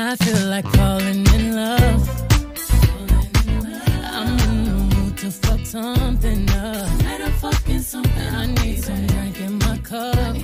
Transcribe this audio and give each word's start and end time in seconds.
I 0.00 0.14
feel 0.14 0.46
like 0.46 0.64
falling 0.76 1.26
in 1.34 1.56
love. 1.56 2.08
I'm 4.04 4.38
in 4.48 4.64
the 4.64 4.94
mood 4.94 5.18
to 5.18 5.30
fuck 5.32 5.66
something 5.66 6.48
up. 6.50 6.88
I 8.32 8.46
need 8.46 8.78
some 8.84 9.06
drink 9.08 9.40
in 9.40 9.58
my 9.58 9.76
cup. 9.78 10.36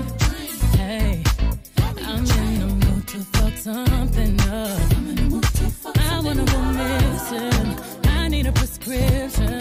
Hey, 0.75 1.23
I'm 2.03 2.27
in 2.27 2.59
the 2.59 2.67
mood 2.85 3.07
to 3.07 3.19
fuck 3.19 3.57
something 3.57 4.41
up. 4.41 4.81
I 6.01 6.21
wanna 6.21 6.45
go 6.45 6.61
missing. 6.73 7.79
I 8.07 8.27
need 8.27 8.49
a 8.49 8.53
prescription. 8.53 9.61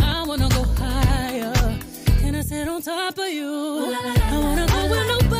I 0.00 0.22
wanna 0.26 0.50
go 0.50 0.64
higher. 0.76 1.78
Can 2.20 2.34
I 2.34 2.42
sit 2.42 2.68
on 2.68 2.82
top 2.82 3.16
of 3.16 3.28
you? 3.30 3.86
With 3.88 5.08
nobody. 5.08 5.39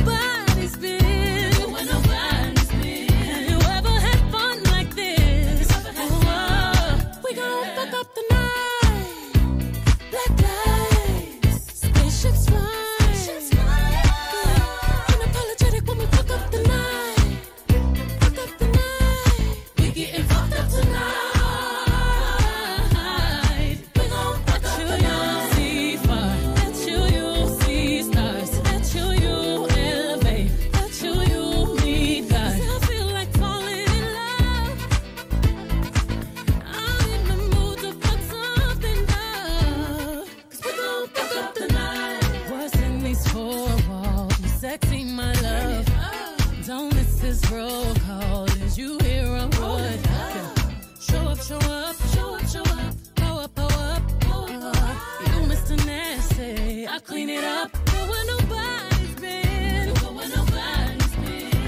I 56.93 56.99
clean 56.99 57.29
it 57.29 57.43
up. 57.45 57.71
Where 57.87 58.25
nobody's 58.27 59.15
been. 59.15 59.95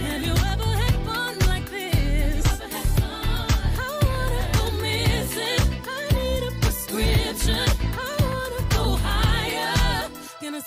Have 0.08 0.22
you 0.26 0.34
ever 0.34 0.70
had 0.82 0.96
fun 1.06 1.40
like 1.48 1.70
this? 1.70 2.46
I 3.80 4.00
wanna 4.04 4.44
go 4.58 4.66
missing. 4.82 5.64
I 5.88 6.00
need 6.14 6.44
a 6.44 6.52
prescription. 6.60 7.56
I 7.56 8.18
wanna 8.20 8.64
go 8.76 8.98
higher. 9.02 10.10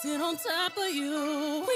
Sit 0.03 0.20
on 0.20 0.37
top 0.37 0.76
of 0.79 0.88
you. 0.94 1.64
We 1.69 1.75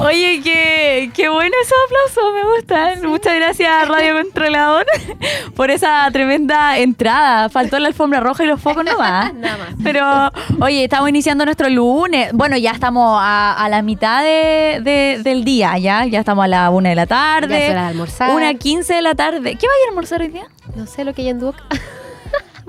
Oye, 0.06 0.40
qué, 0.42 1.10
qué 1.14 1.28
bueno 1.28 1.54
esos 1.62 1.76
aplausos, 1.86 2.34
me 2.34 2.56
gustan. 2.56 3.08
Muchas 3.10 3.34
gracias, 3.36 3.88
Radio 3.88 4.14
Controlador, 4.22 4.86
por 5.56 5.70
esa 5.70 6.08
tremenda 6.12 6.78
entrada. 6.78 7.48
Faltó 7.48 7.78
la 7.78 7.88
alfombra 7.88 8.20
roja 8.20 8.44
y 8.44 8.46
los 8.46 8.60
focos 8.60 8.84
nomás. 8.84 9.32
Nada 9.34 9.58
más. 9.58 9.68
Pero, 9.82 10.04
oye, 10.64 10.84
estamos 10.84 11.08
iniciando 11.08 11.44
nuestro 11.44 11.68
lunes. 11.68 12.32
Bueno, 12.32 12.56
ya 12.56 12.70
estamos 12.72 13.18
a, 13.20 13.52
a 13.62 13.68
la 13.68 13.82
mitad 13.82 14.22
de- 14.22 14.80
de- 14.82 15.20
del 15.22 15.44
día, 15.44 15.76
ya. 15.78 16.04
Ya 16.06 16.20
estamos 16.20 16.44
a 16.44 16.48
la 16.48 16.70
una 16.70 16.88
de 16.90 16.94
la 16.94 17.06
tarde. 17.06 17.48
Ya 17.58 17.64
es 17.66 17.70
hora 17.70 17.82
de 17.82 17.88
almorzar. 17.88 18.30
Una 18.34 18.54
quince 18.54 18.94
de 18.94 19.02
la 19.02 19.14
tarde. 19.14 19.56
¿Qué 19.56 19.66
vaya 19.66 19.84
a 19.86 19.88
almorzar 19.90 20.20
hoy 20.22 20.28
día? 20.28 20.46
No 20.76 20.86
sé 20.86 21.04
lo 21.04 21.12
que 21.14 21.22
hay 21.22 21.28
en 21.28 21.40
Duoc. 21.40 21.56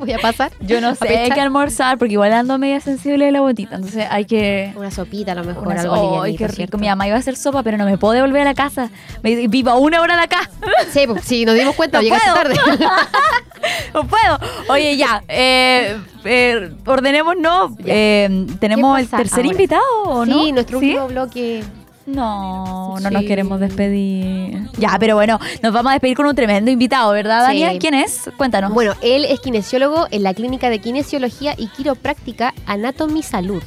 Voy 0.01 0.12
a 0.13 0.18
pasar. 0.19 0.51
Yo 0.59 0.81
no 0.81 0.95
sé, 0.95 1.18
hay 1.18 1.30
que 1.30 1.39
almorzar 1.39 1.98
porque 1.98 2.13
igual 2.13 2.33
ando 2.33 2.57
media 2.57 2.80
sensible 2.81 3.25
de 3.25 3.31
la 3.31 3.42
botita. 3.42 3.75
Entonces 3.75 4.06
hay 4.09 4.25
que... 4.25 4.74
Una 4.75 4.92
sopita 4.92 5.31
a 5.31 5.36
lo 5.36 5.44
mejor, 5.44 5.68
Una 5.68 5.80
algo 5.81 6.21
¡Ay, 6.24 6.36
qué 6.36 6.45
rico! 6.48 6.56
¿cierto? 6.56 6.77
Mi 6.77 6.88
mamá 6.88 7.07
iba 7.07 7.15
a 7.15 7.19
hacer 7.19 7.38
sopa, 7.38 7.62
pero 7.63 7.77
no 7.77 7.86
me 7.86 7.98
puedo 7.98 8.13
devolver 8.13 8.42
a 8.42 8.45
la 8.45 8.53
casa. 8.56 8.89
Me 9.21 9.30
dice, 9.36 9.48
vivo 9.48 9.69
a 9.69 9.77
una 9.77 10.01
hora 10.01 10.15
de 10.18 10.24
acá. 10.24 10.50
Sí, 10.92 11.01
pues, 11.07 11.24
sí, 11.24 11.45
nos 11.45 11.56
dimos 11.56 11.75
cuenta, 11.75 11.98
No 12.00 12.03
llegaste 12.03 12.30
puedo. 12.31 12.56
tarde. 12.56 12.86
no 13.94 14.03
puedo. 14.07 14.39
Oye, 14.69 14.98
ya. 14.98 15.24
Eh, 15.27 15.98
eh, 16.25 16.71
ordenémonos. 16.86 17.77
Ya. 17.77 17.83
Eh, 17.94 18.47
¿Tenemos 18.59 18.95
¿Qué 18.97 19.01
el 19.04 19.09
tercer 19.09 19.39
ahora? 19.39 19.47
invitado 19.51 19.83
o 20.06 20.25
no? 20.25 20.44
Sí, 20.44 20.51
nuestro 20.51 20.80
último 20.80 21.07
bloque. 21.07 21.63
No, 22.13 22.99
no 22.99 23.09
nos 23.09 23.21
Sí. 23.21 23.27
queremos 23.27 23.59
despedir. 23.59 24.67
Ya, 24.77 24.97
pero 24.99 25.15
bueno, 25.15 25.39
nos 25.63 25.73
vamos 25.73 25.89
a 25.91 25.93
despedir 25.93 26.15
con 26.17 26.25
un 26.25 26.35
tremendo 26.35 26.69
invitado, 26.71 27.11
¿verdad, 27.11 27.39
Sí. 27.49 27.61
Daniel? 27.61 27.79
¿Quién 27.79 27.93
es? 27.93 28.29
Cuéntanos. 28.37 28.73
Bueno, 28.73 28.93
él 29.01 29.25
es 29.25 29.39
kinesiólogo 29.39 30.07
en 30.11 30.23
la 30.23 30.33
clínica 30.33 30.69
de 30.69 30.79
kinesiología 30.79 31.53
y 31.57 31.67
quiropráctica 31.67 32.53
Anatomy 32.65 33.23
Salud. 33.23 33.63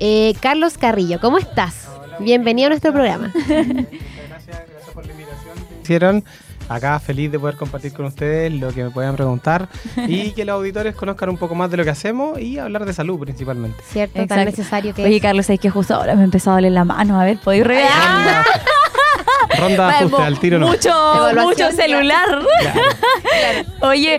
Eh, 0.00 0.34
Carlos 0.40 0.78
Carrillo, 0.78 1.20
¿cómo 1.20 1.38
estás? 1.38 1.88
Bienvenido 2.20 2.66
a 2.66 2.70
nuestro 2.70 2.92
programa. 2.92 3.32
Gracias, 3.34 3.76
gracias 4.46 4.90
por 4.94 5.04
la 5.06 5.12
invitación 5.12 5.54
que 5.68 5.80
hicieron. 5.82 6.24
Acá 6.68 6.98
feliz 7.00 7.32
de 7.32 7.38
poder 7.38 7.56
compartir 7.56 7.92
con 7.92 8.06
ustedes 8.06 8.52
lo 8.52 8.72
que 8.72 8.84
me 8.84 8.90
puedan 8.90 9.16
preguntar 9.16 9.68
y 10.06 10.30
que 10.36 10.44
los 10.44 10.54
auditores 10.54 10.94
conozcan 10.94 11.30
un 11.30 11.36
poco 11.36 11.54
más 11.54 11.70
de 11.70 11.76
lo 11.78 11.84
que 11.84 11.90
hacemos 11.90 12.38
y 12.38 12.58
hablar 12.58 12.84
de 12.84 12.92
salud 12.92 13.18
principalmente. 13.18 13.82
¿Cierto? 13.88 14.14
Tan 14.14 14.22
Exacto. 14.24 14.44
necesario 14.44 14.94
que 14.94 15.04
Oye, 15.04 15.16
es. 15.16 15.22
Carlos, 15.22 15.48
es 15.48 15.58
que 15.60 15.70
justo 15.70 15.94
ahora 15.94 16.14
me 16.14 16.24
empezó 16.24 16.50
a 16.50 16.54
doler 16.54 16.72
la 16.72 16.84
mano. 16.84 17.20
A 17.20 17.24
ver, 17.24 17.38
¿podéis 17.38 17.66
revelar? 17.66 18.44
Ronda, 19.58 19.88
ajuste, 19.88 20.22
al 20.22 20.38
tiro 20.38 20.58
no. 20.58 20.68
Mucho, 20.68 21.72
celular. 21.72 22.26
Oye, 23.80 24.18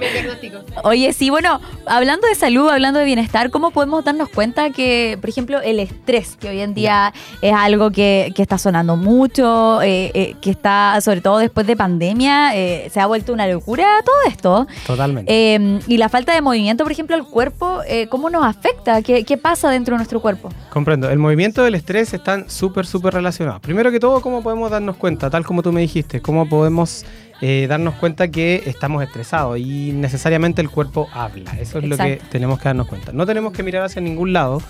Oye, 0.83 1.13
sí, 1.13 1.29
bueno, 1.29 1.59
hablando 1.85 2.27
de 2.27 2.35
salud, 2.35 2.69
hablando 2.69 2.99
de 2.99 3.05
bienestar, 3.05 3.49
¿cómo 3.49 3.71
podemos 3.71 4.03
darnos 4.03 4.29
cuenta 4.29 4.69
que, 4.69 5.17
por 5.19 5.29
ejemplo, 5.29 5.59
el 5.61 5.79
estrés, 5.79 6.37
que 6.39 6.49
hoy 6.49 6.61
en 6.61 6.73
día 6.73 7.13
es 7.41 7.53
algo 7.53 7.91
que, 7.91 8.31
que 8.35 8.41
está 8.41 8.57
sonando 8.57 8.95
mucho, 8.95 9.81
eh, 9.81 10.11
eh, 10.13 10.35
que 10.41 10.51
está, 10.51 10.99
sobre 11.01 11.21
todo 11.21 11.39
después 11.39 11.67
de 11.67 11.75
pandemia, 11.75 12.55
eh, 12.55 12.89
se 12.91 12.99
ha 12.99 13.07
vuelto 13.07 13.33
una 13.33 13.47
locura 13.47 13.85
todo 14.05 14.15
esto? 14.27 14.67
Totalmente. 14.85 15.31
Eh, 15.31 15.79
y 15.87 15.97
la 15.97 16.09
falta 16.09 16.33
de 16.33 16.41
movimiento, 16.41 16.83
por 16.83 16.91
ejemplo, 16.91 17.15
el 17.15 17.23
cuerpo, 17.23 17.81
eh, 17.87 18.07
¿cómo 18.07 18.29
nos 18.29 18.45
afecta? 18.45 19.01
¿Qué, 19.01 19.23
qué 19.23 19.37
pasa 19.37 19.69
dentro 19.69 19.93
de 19.93 19.97
nuestro 19.97 20.21
cuerpo? 20.21 20.49
Comprendo. 20.69 21.09
El 21.09 21.19
movimiento 21.19 21.63
del 21.63 21.75
estrés 21.75 22.13
están 22.13 22.49
súper, 22.49 22.85
súper 22.85 23.13
relacionados. 23.13 23.61
Primero 23.61 23.91
que 23.91 23.99
todo, 23.99 24.21
¿cómo 24.21 24.41
podemos 24.41 24.71
darnos 24.71 24.95
cuenta? 24.99 25.31
Tal 25.31 25.43
como 25.43 25.63
tú 25.63 25.71
me 25.71 25.81
dijiste, 25.81 26.21
¿cómo 26.21 26.47
podemos 26.47 27.05
eh, 27.41 27.65
darnos 27.67 27.95
cuenta 27.95 28.27
que 28.27 28.61
estamos 28.67 29.01
estresados? 29.01 29.57
Y 29.57 29.91
necesariamente 29.93 30.61
el 30.61 30.69
cuerpo 30.69 31.07
habla. 31.11 31.51
Eso 31.59 31.79
es 31.79 31.85
lo 31.85 31.97
que 31.97 32.21
tenemos 32.29 32.59
que 32.59 32.65
darnos 32.65 32.87
cuenta. 32.87 33.11
No 33.11 33.25
tenemos 33.25 33.51
que 33.53 33.63
mirar 33.63 33.83
hacia 33.83 34.01
ningún 34.01 34.31
lado. 34.33 34.61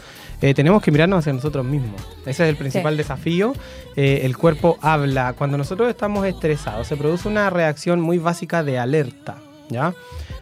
eh, 0.41 0.53
tenemos 0.53 0.81
que 0.81 0.91
mirarnos 0.91 1.19
hacia 1.19 1.33
nosotros 1.33 1.65
mismos. 1.65 2.01
Ese 2.25 2.43
es 2.43 2.49
el 2.49 2.55
principal 2.55 2.95
desafío. 2.95 3.53
Eh, 3.97 4.21
el 4.23 4.37
cuerpo 4.37 4.77
habla. 4.81 5.33
Cuando 5.33 5.57
nosotros 5.57 5.89
estamos 5.89 6.25
estresados, 6.25 6.87
se 6.87 6.95
produce 6.95 7.27
una 7.27 7.49
reacción 7.49 7.99
muy 7.99 8.19
básica 8.19 8.63
de 8.63 8.79
alerta. 8.79 9.35
¿Ya? 9.71 9.93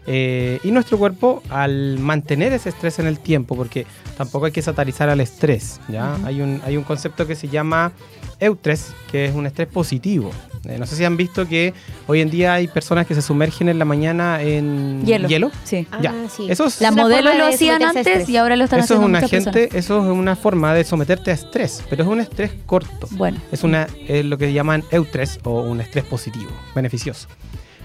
Eh, 0.09 0.59
y 0.63 0.71
nuestro 0.71 0.97
cuerpo, 0.97 1.43
al 1.49 1.99
mantener 1.99 2.53
ese 2.53 2.69
estrés 2.69 2.97
en 2.99 3.07
el 3.07 3.19
tiempo, 3.19 3.57
porque 3.57 3.85
tampoco 4.17 4.45
hay 4.45 4.53
que 4.53 4.61
satarizar 4.61 5.09
al 5.09 5.19
estrés, 5.19 5.81
¿ya? 5.89 6.15
hay, 6.23 6.39
un, 6.39 6.61
hay 6.63 6.77
un 6.77 6.85
concepto 6.85 7.27
que 7.27 7.35
se 7.35 7.49
llama 7.49 7.91
eustrés, 8.39 8.93
que 9.11 9.25
es 9.25 9.35
un 9.35 9.45
estrés 9.45 9.67
positivo. 9.67 10.31
Eh, 10.65 10.77
no 10.77 10.85
sé 10.85 10.95
si 10.95 11.05
han 11.05 11.15
visto 11.17 11.47
que 11.47 11.73
hoy 12.07 12.19
en 12.21 12.29
día 12.29 12.53
hay 12.55 12.67
personas 12.67 13.07
que 13.07 13.15
se 13.15 13.21
sumergen 13.21 13.69
en 13.69 13.79
la 13.79 13.85
mañana 13.85 14.41
en 14.41 15.05
Hielo. 15.05 15.51
Sí. 15.63 15.87
Ah, 15.91 15.99
Ya. 16.01 16.13
sí. 16.29 16.47
Eso 16.49 16.65
es, 16.65 16.81
Las 16.81 16.91
una 16.91 17.03
modelos 17.03 17.31
forma 17.31 17.37
lo 17.47 17.53
hacían 17.53 17.83
antes 17.83 18.27
y 18.29 18.37
ahora 18.37 18.55
lo 18.55 18.65
están 18.65 18.79
eso 18.79 18.85
es 18.95 18.99
haciendo 18.99 19.05
una 19.07 19.21
muchas 19.21 19.43
gente, 19.43 19.69
eso 19.77 19.99
es 20.03 20.11
una 20.17 20.35
forma 20.35 20.73
de 20.73 20.83
someterte 20.83 21.31
a 21.31 21.35
estrés, 21.35 21.83
pero 21.89 22.03
es 22.03 22.09
un 22.09 22.19
estrés 22.19 22.51
corto. 22.65 23.07
Bueno, 23.11 23.39
Es, 23.51 23.63
una, 23.63 23.87
es 24.07 24.25
lo 24.25 24.37
que 24.37 24.51
llaman 24.51 24.83
eustrés 24.91 25.39
o 25.43 25.61
un 25.61 25.79
estrés 25.79 26.03
positivo, 26.05 26.51
beneficioso. 26.75 27.27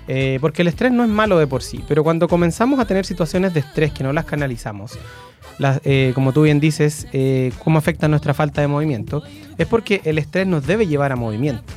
Eh, 0.08 0.38
porque 0.40 0.62
el 0.62 0.68
estrés 0.68 0.92
no 0.92 1.04
es 1.04 1.08
malo 1.08 1.38
de 1.38 1.46
por 1.46 1.62
sí, 1.62 1.84
pero 1.86 2.02
cuando 2.02 2.28
comenzamos 2.28 2.80
a 2.80 2.84
tener 2.84 3.06
situaciones 3.06 3.54
de 3.54 3.60
estrés 3.60 3.92
que 3.92 4.02
no 4.02 4.12
las 4.12 4.24
canalizamos, 4.24 4.98
las, 5.58 5.80
eh, 5.84 6.12
como 6.14 6.32
tú 6.32 6.42
bien 6.42 6.60
dices, 6.60 7.06
eh, 7.12 7.52
cómo 7.62 7.78
afecta 7.78 8.08
nuestra 8.08 8.34
falta 8.34 8.60
de 8.60 8.68
movimiento, 8.68 9.22
es 9.58 9.66
porque 9.66 10.00
el 10.04 10.18
estrés 10.18 10.46
nos 10.46 10.66
debe 10.66 10.86
llevar 10.86 11.12
a 11.12 11.16
movimiento. 11.16 11.72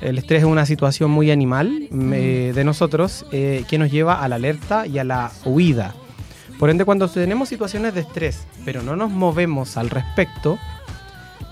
El 0.00 0.18
estrés 0.18 0.40
es 0.40 0.46
una 0.46 0.66
situación 0.66 1.10
muy 1.10 1.30
animal 1.30 1.88
eh, 1.92 2.52
de 2.54 2.64
nosotros 2.64 3.24
que 3.30 3.78
nos 3.78 3.90
lleva 3.90 4.22
a 4.22 4.28
la 4.28 4.36
alerta 4.36 4.86
y 4.86 4.98
a 4.98 5.04
la 5.04 5.30
huida. 5.44 5.94
Por 6.58 6.68
ende, 6.68 6.84
cuando 6.84 7.08
tenemos 7.08 7.48
situaciones 7.48 7.94
de 7.94 8.00
estrés, 8.00 8.46
pero 8.64 8.82
no 8.82 8.96
nos 8.96 9.10
movemos 9.10 9.76
al 9.76 9.90
respecto, 9.90 10.58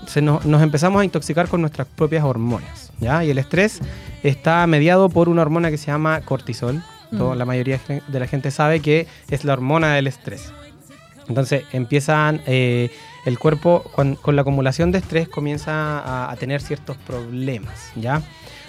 se 0.07 0.21
nos, 0.21 0.45
nos 0.45 0.61
empezamos 0.61 1.01
a 1.01 1.05
intoxicar 1.05 1.47
con 1.47 1.61
nuestras 1.61 1.87
propias 1.87 2.23
hormonas. 2.23 2.92
¿Ya? 3.03 3.23
Y 3.23 3.29
el 3.29 3.37
estrés 3.37 3.79
está 4.23 4.65
mediado 4.67 5.09
por 5.09 5.29
una 5.29 5.41
hormona 5.43 5.69
que 5.69 5.77
se 5.77 5.87
llama 5.87 6.21
cortisol. 6.21 6.81
Todo- 7.15 7.35
Mm. 7.35 7.37
La 7.37 7.45
mayoría 7.45 7.79
de 8.07 8.19
la 8.19 8.25
gente 8.27 8.49
sabe 8.49 8.79
que 8.79 9.05
es 9.29 9.45
la 9.45 9.53
hormona 9.53 9.93
del 9.93 10.07
estrés. 10.07 10.51
Entonces 11.27 11.63
empiezan, 11.71 12.41
eh, 12.47 12.89
el 13.25 13.37
cuerpo 13.39 13.83
con, 13.95 14.15
con 14.15 14.35
la 14.35 14.41
acumulación 14.41 14.91
de 14.91 14.97
estrés 14.97 15.29
comienza 15.29 15.99
a, 15.99 16.31
a 16.31 16.35
tener 16.37 16.61
ciertos 16.61 16.97
problemas, 16.97 17.91
¿ya? 17.95 18.21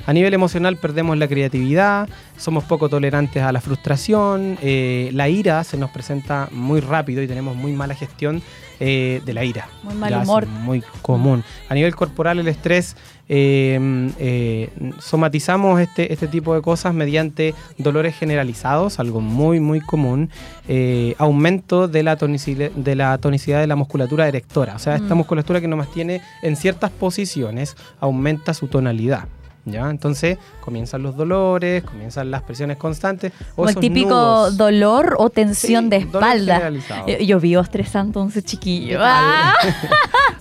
A 0.06 0.12
nivel 0.12 0.34
emocional 0.34 0.76
perdemos 0.76 1.16
la 1.18 1.28
creatividad, 1.28 2.08
somos 2.36 2.64
poco 2.64 2.88
tolerantes 2.88 3.42
a 3.42 3.52
la 3.52 3.60
frustración, 3.60 4.58
eh, 4.62 5.10
la 5.12 5.28
ira 5.28 5.64
se 5.64 5.76
nos 5.76 5.90
presenta 5.90 6.48
muy 6.52 6.80
rápido 6.80 7.22
y 7.22 7.26
tenemos 7.28 7.56
muy 7.56 7.72
mala 7.72 7.94
gestión 7.94 8.42
eh, 8.80 9.22
de 9.24 9.32
la 9.32 9.44
ira. 9.44 9.68
Muy 9.82 9.94
mal 9.94 10.14
humor. 10.22 10.46
muy 10.46 10.82
común. 11.02 11.44
A 11.68 11.74
nivel 11.74 11.94
corporal 11.94 12.38
el 12.38 12.48
estrés 12.48 12.96
eh, 13.28 14.10
eh, 14.18 14.70
somatizamos 14.98 15.80
este, 15.80 16.12
este 16.12 16.28
tipo 16.28 16.54
de 16.54 16.60
cosas 16.60 16.92
mediante 16.92 17.54
dolores 17.78 18.14
generalizados, 18.16 18.98
algo 18.98 19.20
muy 19.20 19.60
muy 19.60 19.80
común, 19.80 20.28
eh, 20.68 21.14
aumento 21.18 21.88
de 21.88 22.02
la, 22.02 22.16
tonicidad, 22.16 22.70
de 22.72 22.94
la 22.96 23.16
tonicidad 23.18 23.60
de 23.60 23.66
la 23.66 23.76
musculatura 23.76 24.28
erectora, 24.28 24.74
o 24.74 24.78
sea, 24.78 24.96
esta 24.96 25.14
Mm. 25.14 25.18
musculatura 25.18 25.60
que 25.60 25.68
nos 25.68 25.78
mantiene 25.78 26.20
en 26.42 26.56
ciertas 26.56 26.90
posiciones 26.90 27.76
aumenta 28.00 28.52
su 28.52 28.66
tonalidad. 28.68 29.24
¿Ya? 29.66 29.88
Entonces 29.88 30.36
comienzan 30.60 31.02
los 31.02 31.16
dolores, 31.16 31.82
comienzan 31.84 32.30
las 32.30 32.42
presiones 32.42 32.76
constantes. 32.76 33.32
o 33.52 33.56
Como 33.56 33.68
el 33.70 33.76
típico 33.76 34.10
nudos. 34.10 34.56
dolor 34.58 35.16
o 35.18 35.30
tensión 35.30 35.84
Sí, 35.84 35.90
de 35.90 35.96
espalda. 35.96 36.70
Yo, 37.06 37.18
yo 37.18 37.40
vivo 37.40 37.62
estresando 37.62 38.20
entonces 38.20 38.44
chiquillo. 38.44 38.98
Yo 38.98 39.04
Ah. 39.04 39.54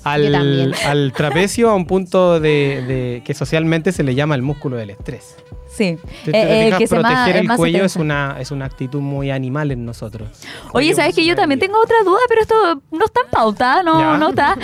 al, 0.04 0.74
al 0.86 1.14
trapecio 1.14 1.70
a 1.70 1.76
un 1.76 1.86
punto 1.86 2.40
de, 2.40 2.84
de- 2.86 3.22
que 3.26 3.34
socialmente 3.34 3.92
se 3.94 4.04
le 4.04 4.14
llama 4.16 4.36
el 4.36 4.42
músculo 4.42 4.76
del 4.76 4.90
estrés. 4.90 5.36
Sí. 5.76 5.98
Te- 6.26 6.32
te 6.32 6.38
Eh, 6.38 6.62
eh, 6.62 6.66
fijas, 6.66 6.80
que 6.80 6.88
proteger 6.88 7.36
el 7.38 7.48
más 7.48 7.58
cuello 7.58 7.84
es 7.84 7.96
una, 7.96 8.36
es 8.40 8.52
una 8.52 8.66
actitud 8.66 9.02
muy 9.02 9.32
animal 9.32 9.72
en 9.72 9.86
nosotros. 9.86 10.30
Oye, 10.74 10.94
¿sabes 10.94 11.16
que 11.16 11.26
yo 11.26 11.36
también 11.36 11.60
tengo 11.60 11.80
otra 11.82 11.96
duda, 12.06 12.20
pero 12.30 12.42
esto 12.42 12.82
no 12.92 13.06
está 13.06 13.22
en 13.22 13.30
pauta, 13.32 13.82
no, 13.84 14.00
Ya. 14.00 14.18
no 14.18 14.30
está. 14.30 14.56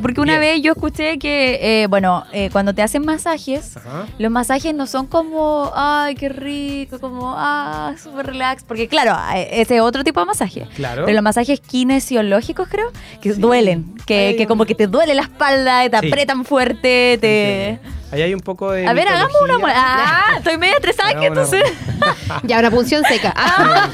Porque 0.00 0.20
una 0.22 0.38
Bien. 0.38 0.54
vez 0.54 0.62
yo 0.62 0.72
escuché 0.72 1.18
que, 1.18 1.82
eh, 1.82 1.86
bueno, 1.88 2.24
eh, 2.32 2.48
cuando 2.50 2.74
te 2.74 2.80
hacen 2.82 3.04
masajes, 3.04 3.76
Ajá. 3.76 4.06
los 4.18 4.30
masajes 4.30 4.74
no 4.74 4.86
son 4.86 5.06
como, 5.06 5.70
ay, 5.74 6.14
qué 6.14 6.30
rico, 6.30 6.98
como, 6.98 7.34
ah, 7.36 7.94
súper 8.02 8.26
relax. 8.28 8.64
Porque 8.64 8.88
claro, 8.88 9.14
ese 9.50 9.76
es 9.76 9.80
otro 9.82 10.02
tipo 10.02 10.20
de 10.20 10.26
masaje. 10.26 10.66
Claro. 10.76 11.02
Pero 11.04 11.14
los 11.14 11.22
masajes 11.22 11.60
kinesiológicos, 11.60 12.68
creo, 12.68 12.90
que 13.20 13.34
Sí. 13.34 13.40
duelen, 13.40 13.94
que, 14.06 14.44
como 14.48 14.64
que 14.64 14.74
te 14.74 14.86
duele 14.86 15.14
la 15.14 15.22
espalda, 15.22 15.88
te 15.90 15.98
Sí. 16.00 16.06
apretan 16.08 16.44
fuerte, 16.46 17.18
te... 17.20 17.68
Entiendo. 17.68 17.93
Ahí 18.14 18.22
hay 18.22 18.34
un 18.34 18.40
poco 18.40 18.72
de. 18.72 18.86
A 18.86 18.92
ver, 18.92 19.06
hagamos 19.08 19.34
una... 19.42 19.54
mitología. 19.56 19.82
Ah, 19.84 20.34
estoy 20.38 20.58
medio 20.58 20.74
estresada 20.74 21.12
una- 21.12 21.26
entonces... 21.26 21.62
Ya, 22.44 22.58
una 22.58 22.70
punción 22.70 23.02
seca. 23.04 23.32
Ah, 23.36 23.88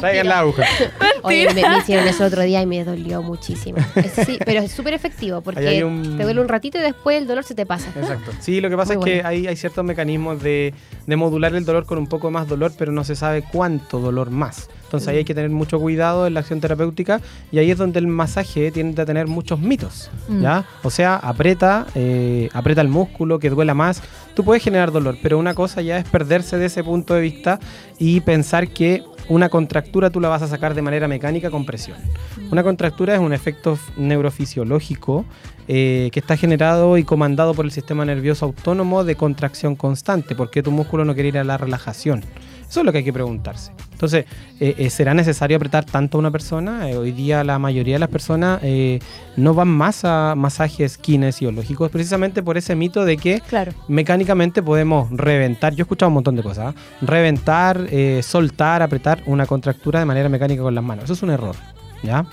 Traigan 0.00 0.28
la 0.28 0.40
aguja. 0.40 0.64
Oye, 1.22 1.52
me, 1.54 1.68
me 1.68 1.78
hicieron 1.78 2.06
eso 2.06 2.24
otro 2.24 2.42
día 2.42 2.62
y 2.62 2.66
me 2.66 2.84
dolió 2.84 3.22
muchísimo. 3.22 3.78
Es- 3.96 4.26
Sí, 4.26 4.38
pero 4.44 4.60
es 4.60 4.72
súper 4.72 4.94
efectivo 4.94 5.40
porque 5.40 5.60
Ahí 5.60 5.66
hay 5.76 5.82
un- 5.82 6.16
te 6.18 6.24
duele 6.24 6.40
un 6.40 6.48
ratito 6.48 6.78
y 6.78 6.82
después 6.82 7.16
el 7.18 7.26
dolor 7.26 7.44
se 7.44 7.54
te 7.54 7.66
pasa. 7.66 7.88
Exacto. 7.96 8.32
Sí, 8.40 8.60
lo 8.60 8.68
que 8.70 8.76
pasa 8.76 8.94
Muy 8.94 9.10
es 9.10 9.20
que 9.22 9.26
hay, 9.26 9.46
hay 9.46 9.56
ciertos 9.56 9.84
mecanismos 9.84 10.42
de, 10.42 10.74
de 11.06 11.16
modular 11.16 11.54
el 11.54 11.64
dolor 11.64 11.86
con 11.86 11.98
un 11.98 12.06
poco 12.06 12.30
más 12.30 12.46
dolor, 12.48 12.72
pero 12.78 12.92
no 12.92 13.04
se 13.04 13.16
sabe 13.16 13.42
cuánto 13.42 13.98
dolor 14.00 14.30
más. 14.30 14.68
Entonces 14.88 15.06
ahí 15.10 15.18
hay 15.18 15.24
que 15.24 15.34
tener 15.34 15.50
mucho 15.50 15.78
cuidado 15.78 16.26
en 16.26 16.32
la 16.32 16.40
acción 16.40 16.62
terapéutica 16.62 17.20
y 17.52 17.58
ahí 17.58 17.70
es 17.70 17.76
donde 17.76 17.98
el 17.98 18.06
masaje 18.06 18.70
tiende 18.70 19.02
a 19.02 19.04
tener 19.04 19.26
muchos 19.26 19.60
mitos, 19.60 20.10
Mm. 20.28 20.40
¿ya? 20.40 20.64
O 20.82 20.88
sea, 20.88 21.16
aprieta, 21.16 21.86
eh, 21.94 22.48
aprieta 22.54 22.80
el 22.80 22.88
músculo, 22.88 23.38
que 23.38 23.50
duela 23.50 23.74
más. 23.74 24.02
Tú 24.34 24.44
puedes 24.44 24.62
generar 24.62 24.90
dolor, 24.90 25.18
pero 25.22 25.38
una 25.38 25.52
cosa 25.52 25.82
ya 25.82 25.98
es 25.98 26.08
perderse 26.08 26.56
de 26.56 26.66
ese 26.66 26.82
punto 26.82 27.12
de 27.12 27.20
vista 27.20 27.60
y 27.98 28.20
pensar 28.20 28.68
que 28.68 29.02
una 29.28 29.50
contractura 29.50 30.08
tú 30.08 30.20
la 30.20 30.30
vas 30.30 30.40
a 30.40 30.48
sacar 30.48 30.74
de 30.74 30.80
manera 30.80 31.06
mecánica 31.06 31.50
con 31.50 31.66
presión. 31.66 31.98
Una 32.50 32.62
contractura 32.62 33.12
es 33.14 33.20
un 33.20 33.34
efecto 33.34 33.78
neurofisiológico 33.98 35.26
eh, 35.66 36.08
que 36.12 36.20
está 36.20 36.36
generado 36.38 36.96
y 36.96 37.04
comandado 37.04 37.52
por 37.52 37.66
el 37.66 37.70
sistema 37.72 38.06
nervioso 38.06 38.46
autónomo 38.46 39.04
de 39.04 39.16
contracción 39.16 39.76
constante. 39.76 40.34
¿Por 40.34 40.50
qué 40.50 40.62
tu 40.62 40.70
músculo 40.70 41.04
no 41.04 41.12
quiere 41.12 41.28
ir 41.28 41.38
a 41.38 41.44
la 41.44 41.58
relajación? 41.58 42.22
Eso 42.68 42.80
es 42.80 42.86
lo 42.86 42.92
que 42.92 42.98
hay 42.98 43.04
que 43.04 43.12
preguntarse. 43.12 43.72
Entonces, 43.92 44.26
eh, 44.60 44.74
eh, 44.78 44.90
¿será 44.90 45.14
necesario 45.14 45.56
apretar 45.56 45.84
tanto 45.84 46.18
a 46.18 46.20
una 46.20 46.30
persona? 46.30 46.88
Eh, 46.90 46.96
hoy 46.96 47.12
día 47.12 47.42
la 47.42 47.58
mayoría 47.58 47.94
de 47.94 47.98
las 47.98 48.10
personas 48.10 48.60
eh, 48.62 49.00
no 49.36 49.54
van 49.54 49.68
más 49.68 50.04
a 50.04 50.34
masajes 50.36 50.98
kinesiológicos 50.98 51.90
precisamente 51.90 52.42
por 52.42 52.56
ese 52.56 52.76
mito 52.76 53.04
de 53.04 53.16
que 53.16 53.40
Claro. 53.48 53.72
mecánicamente 53.88 54.62
podemos 54.62 55.08
reventar, 55.10 55.74
yo 55.74 55.82
he 55.82 55.84
escuchado 55.84 56.08
un 56.08 56.14
montón 56.14 56.36
de 56.36 56.42
cosas, 56.42 56.74
¿ah? 56.76 56.80
reventar, 57.00 57.88
soltar, 58.22 58.82
apretar 58.82 59.22
una 59.26 59.46
contractura 59.46 59.98
de 59.98 60.04
manera 60.06 60.28
mecánica 60.28 60.62
con 60.62 60.74
las 60.74 60.84
manos. 60.84 61.04
Eso 61.04 61.14
es 61.14 61.22
un 61.22 61.30
error, 61.30 61.56
¿ya? 62.02 62.24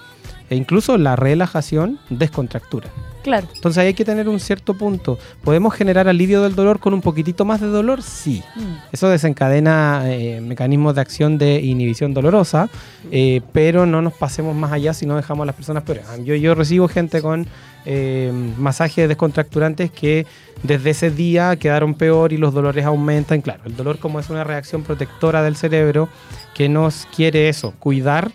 E 0.49 0.55
incluso 0.55 0.97
la 0.97 1.15
relajación 1.15 1.99
descontractura. 2.09 2.89
Claro. 3.23 3.47
Entonces 3.55 3.79
ahí 3.79 3.87
hay 3.87 3.93
que 3.95 4.05
tener 4.05 4.29
un 4.29 4.39
cierto 4.39 4.75
punto. 4.75 5.17
¿Podemos 5.43 5.73
generar 5.73 6.07
alivio 6.07 6.43
del 6.43 6.53
dolor 6.53 6.79
con 6.79 6.93
un 6.93 7.01
poquitito 7.01 7.43
más 7.43 7.59
de 7.59 7.67
dolor? 7.67 8.03
Sí. 8.03 8.43
Mm. 8.55 8.61
Eso 8.91 9.09
desencadena 9.09 10.03
eh, 10.05 10.41
mecanismos 10.41 10.93
de 10.93 11.01
acción 11.01 11.39
de 11.39 11.59
inhibición 11.59 12.13
dolorosa, 12.13 12.69
eh, 13.11 13.41
pero 13.51 13.87
no 13.87 14.03
nos 14.03 14.13
pasemos 14.13 14.55
más 14.55 14.71
allá 14.71 14.93
si 14.93 15.07
no 15.07 15.15
dejamos 15.15 15.41
a 15.43 15.45
las 15.47 15.55
personas 15.55 15.81
peores. 15.81 16.05
Ah, 16.07 16.17
Yo, 16.23 16.35
yo 16.35 16.53
recibo 16.53 16.87
gente 16.87 17.21
con 17.23 17.47
eh, 17.85 18.31
masajes 18.57 19.07
descontracturantes 19.07 19.91
que 19.91 20.25
desde 20.63 20.91
ese 20.91 21.11
día 21.11 21.55
quedaron 21.57 21.93
peor 21.93 22.33
y 22.33 22.37
los 22.37 22.53
dolores 22.53 22.85
aumentan. 22.85 23.41
Claro, 23.41 23.63
el 23.65 23.75
dolor 23.75 23.99
como 23.99 24.19
es 24.19 24.29
una 24.29 24.43
reacción 24.43 24.83
protectora 24.83 25.43
del 25.43 25.55
cerebro 25.55 26.09
que 26.53 26.69
nos 26.69 27.07
quiere 27.15 27.49
eso, 27.49 27.73
cuidar. 27.79 28.31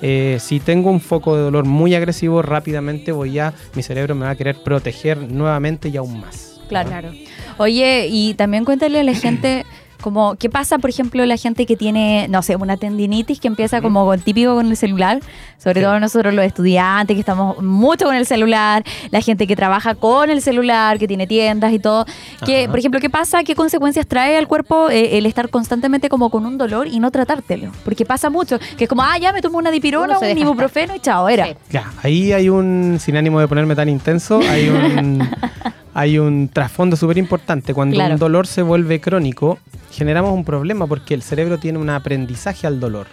Eh, 0.00 0.38
si 0.40 0.58
tengo 0.58 0.90
un 0.90 1.00
foco 1.00 1.36
de 1.36 1.42
dolor 1.42 1.64
muy 1.64 1.94
agresivo, 1.94 2.42
rápidamente 2.42 3.12
voy 3.12 3.38
a, 3.38 3.54
mi 3.74 3.82
cerebro 3.82 4.14
me 4.14 4.26
va 4.26 4.30
a 4.30 4.36
querer 4.36 4.56
proteger 4.62 5.18
nuevamente 5.18 5.88
y 5.88 5.96
aún 5.96 6.20
más. 6.20 6.60
Claro. 6.68 7.10
Oye, 7.58 8.08
y 8.10 8.34
también 8.34 8.64
cuéntale 8.64 9.00
a 9.00 9.04
la 9.04 9.14
gente 9.14 9.66
como 10.02 10.34
qué 10.36 10.50
pasa, 10.50 10.76
por 10.78 10.90
ejemplo, 10.90 11.24
la 11.24 11.38
gente 11.38 11.64
que 11.64 11.76
tiene, 11.76 12.26
no 12.28 12.42
sé, 12.42 12.56
una 12.56 12.76
tendinitis 12.76 13.40
que 13.40 13.48
empieza 13.48 13.80
como 13.80 14.04
con 14.04 14.20
típico 14.20 14.54
con 14.54 14.66
el 14.66 14.76
celular, 14.76 15.20
sobre 15.56 15.80
Sí. 15.80 15.84
todo 15.86 15.98
nosotros 16.00 16.34
los 16.34 16.44
estudiantes 16.44 17.14
que 17.14 17.20
estamos 17.20 17.62
mucho 17.62 18.04
con 18.04 18.14
el 18.14 18.26
celular, 18.26 18.84
la 19.10 19.20
gente 19.22 19.46
que 19.46 19.56
trabaja 19.56 19.94
con 19.94 20.28
el 20.28 20.42
celular, 20.42 20.98
que 20.98 21.08
tiene 21.08 21.26
tiendas 21.26 21.72
y 21.72 21.78
todo, 21.78 22.04
que, 22.44 22.64
Ajá. 22.64 22.70
por 22.70 22.78
ejemplo, 22.78 23.00
¿qué 23.00 23.08
pasa? 23.08 23.44
¿Qué 23.44 23.54
consecuencias 23.54 24.06
trae 24.06 24.36
al 24.36 24.46
cuerpo 24.48 24.90
eh, 24.90 25.16
el 25.16 25.24
estar 25.26 25.48
constantemente 25.48 26.08
como 26.08 26.28
con 26.28 26.44
un 26.44 26.58
dolor 26.58 26.86
y 26.88 26.98
no 27.00 27.10
tratártelo? 27.10 27.70
Porque 27.84 28.04
pasa 28.04 28.28
mucho, 28.28 28.58
que 28.76 28.84
es 28.84 28.88
como, 28.90 29.02
ah, 29.02 29.16
ya 29.18 29.32
me 29.32 29.40
tomo 29.40 29.56
una 29.58 29.70
dipirona, 29.70 30.18
un 30.18 30.36
ibuprofeno 30.36 30.94
y 30.96 31.00
chao, 31.00 31.28
era. 31.28 31.46
Sí. 31.46 31.54
Ya, 31.70 31.92
ahí 32.02 32.32
hay 32.32 32.48
un, 32.48 32.98
sin 33.00 33.16
ánimo 33.16 33.38
de 33.40 33.46
ponerme 33.48 33.74
tan 33.76 33.88
intenso, 33.88 34.40
hay 34.40 34.68
un, 34.68 35.28
hay 35.94 36.18
un 36.18 36.48
trasfondo 36.48 36.96
súper 36.96 37.18
importante. 37.18 37.74
Cuando 37.74 37.96
Claro. 37.96 38.14
un 38.14 38.20
dolor 38.20 38.46
se 38.46 38.62
vuelve 38.62 39.00
crónico, 39.00 39.58
generamos 39.90 40.32
un 40.32 40.44
problema 40.44 40.86
porque 40.86 41.14
el 41.14 41.22
cerebro 41.22 41.58
tiene 41.58 41.78
un 41.78 41.90
aprendizaje 41.90 42.66
al 42.66 42.80
dolor. 42.80 43.06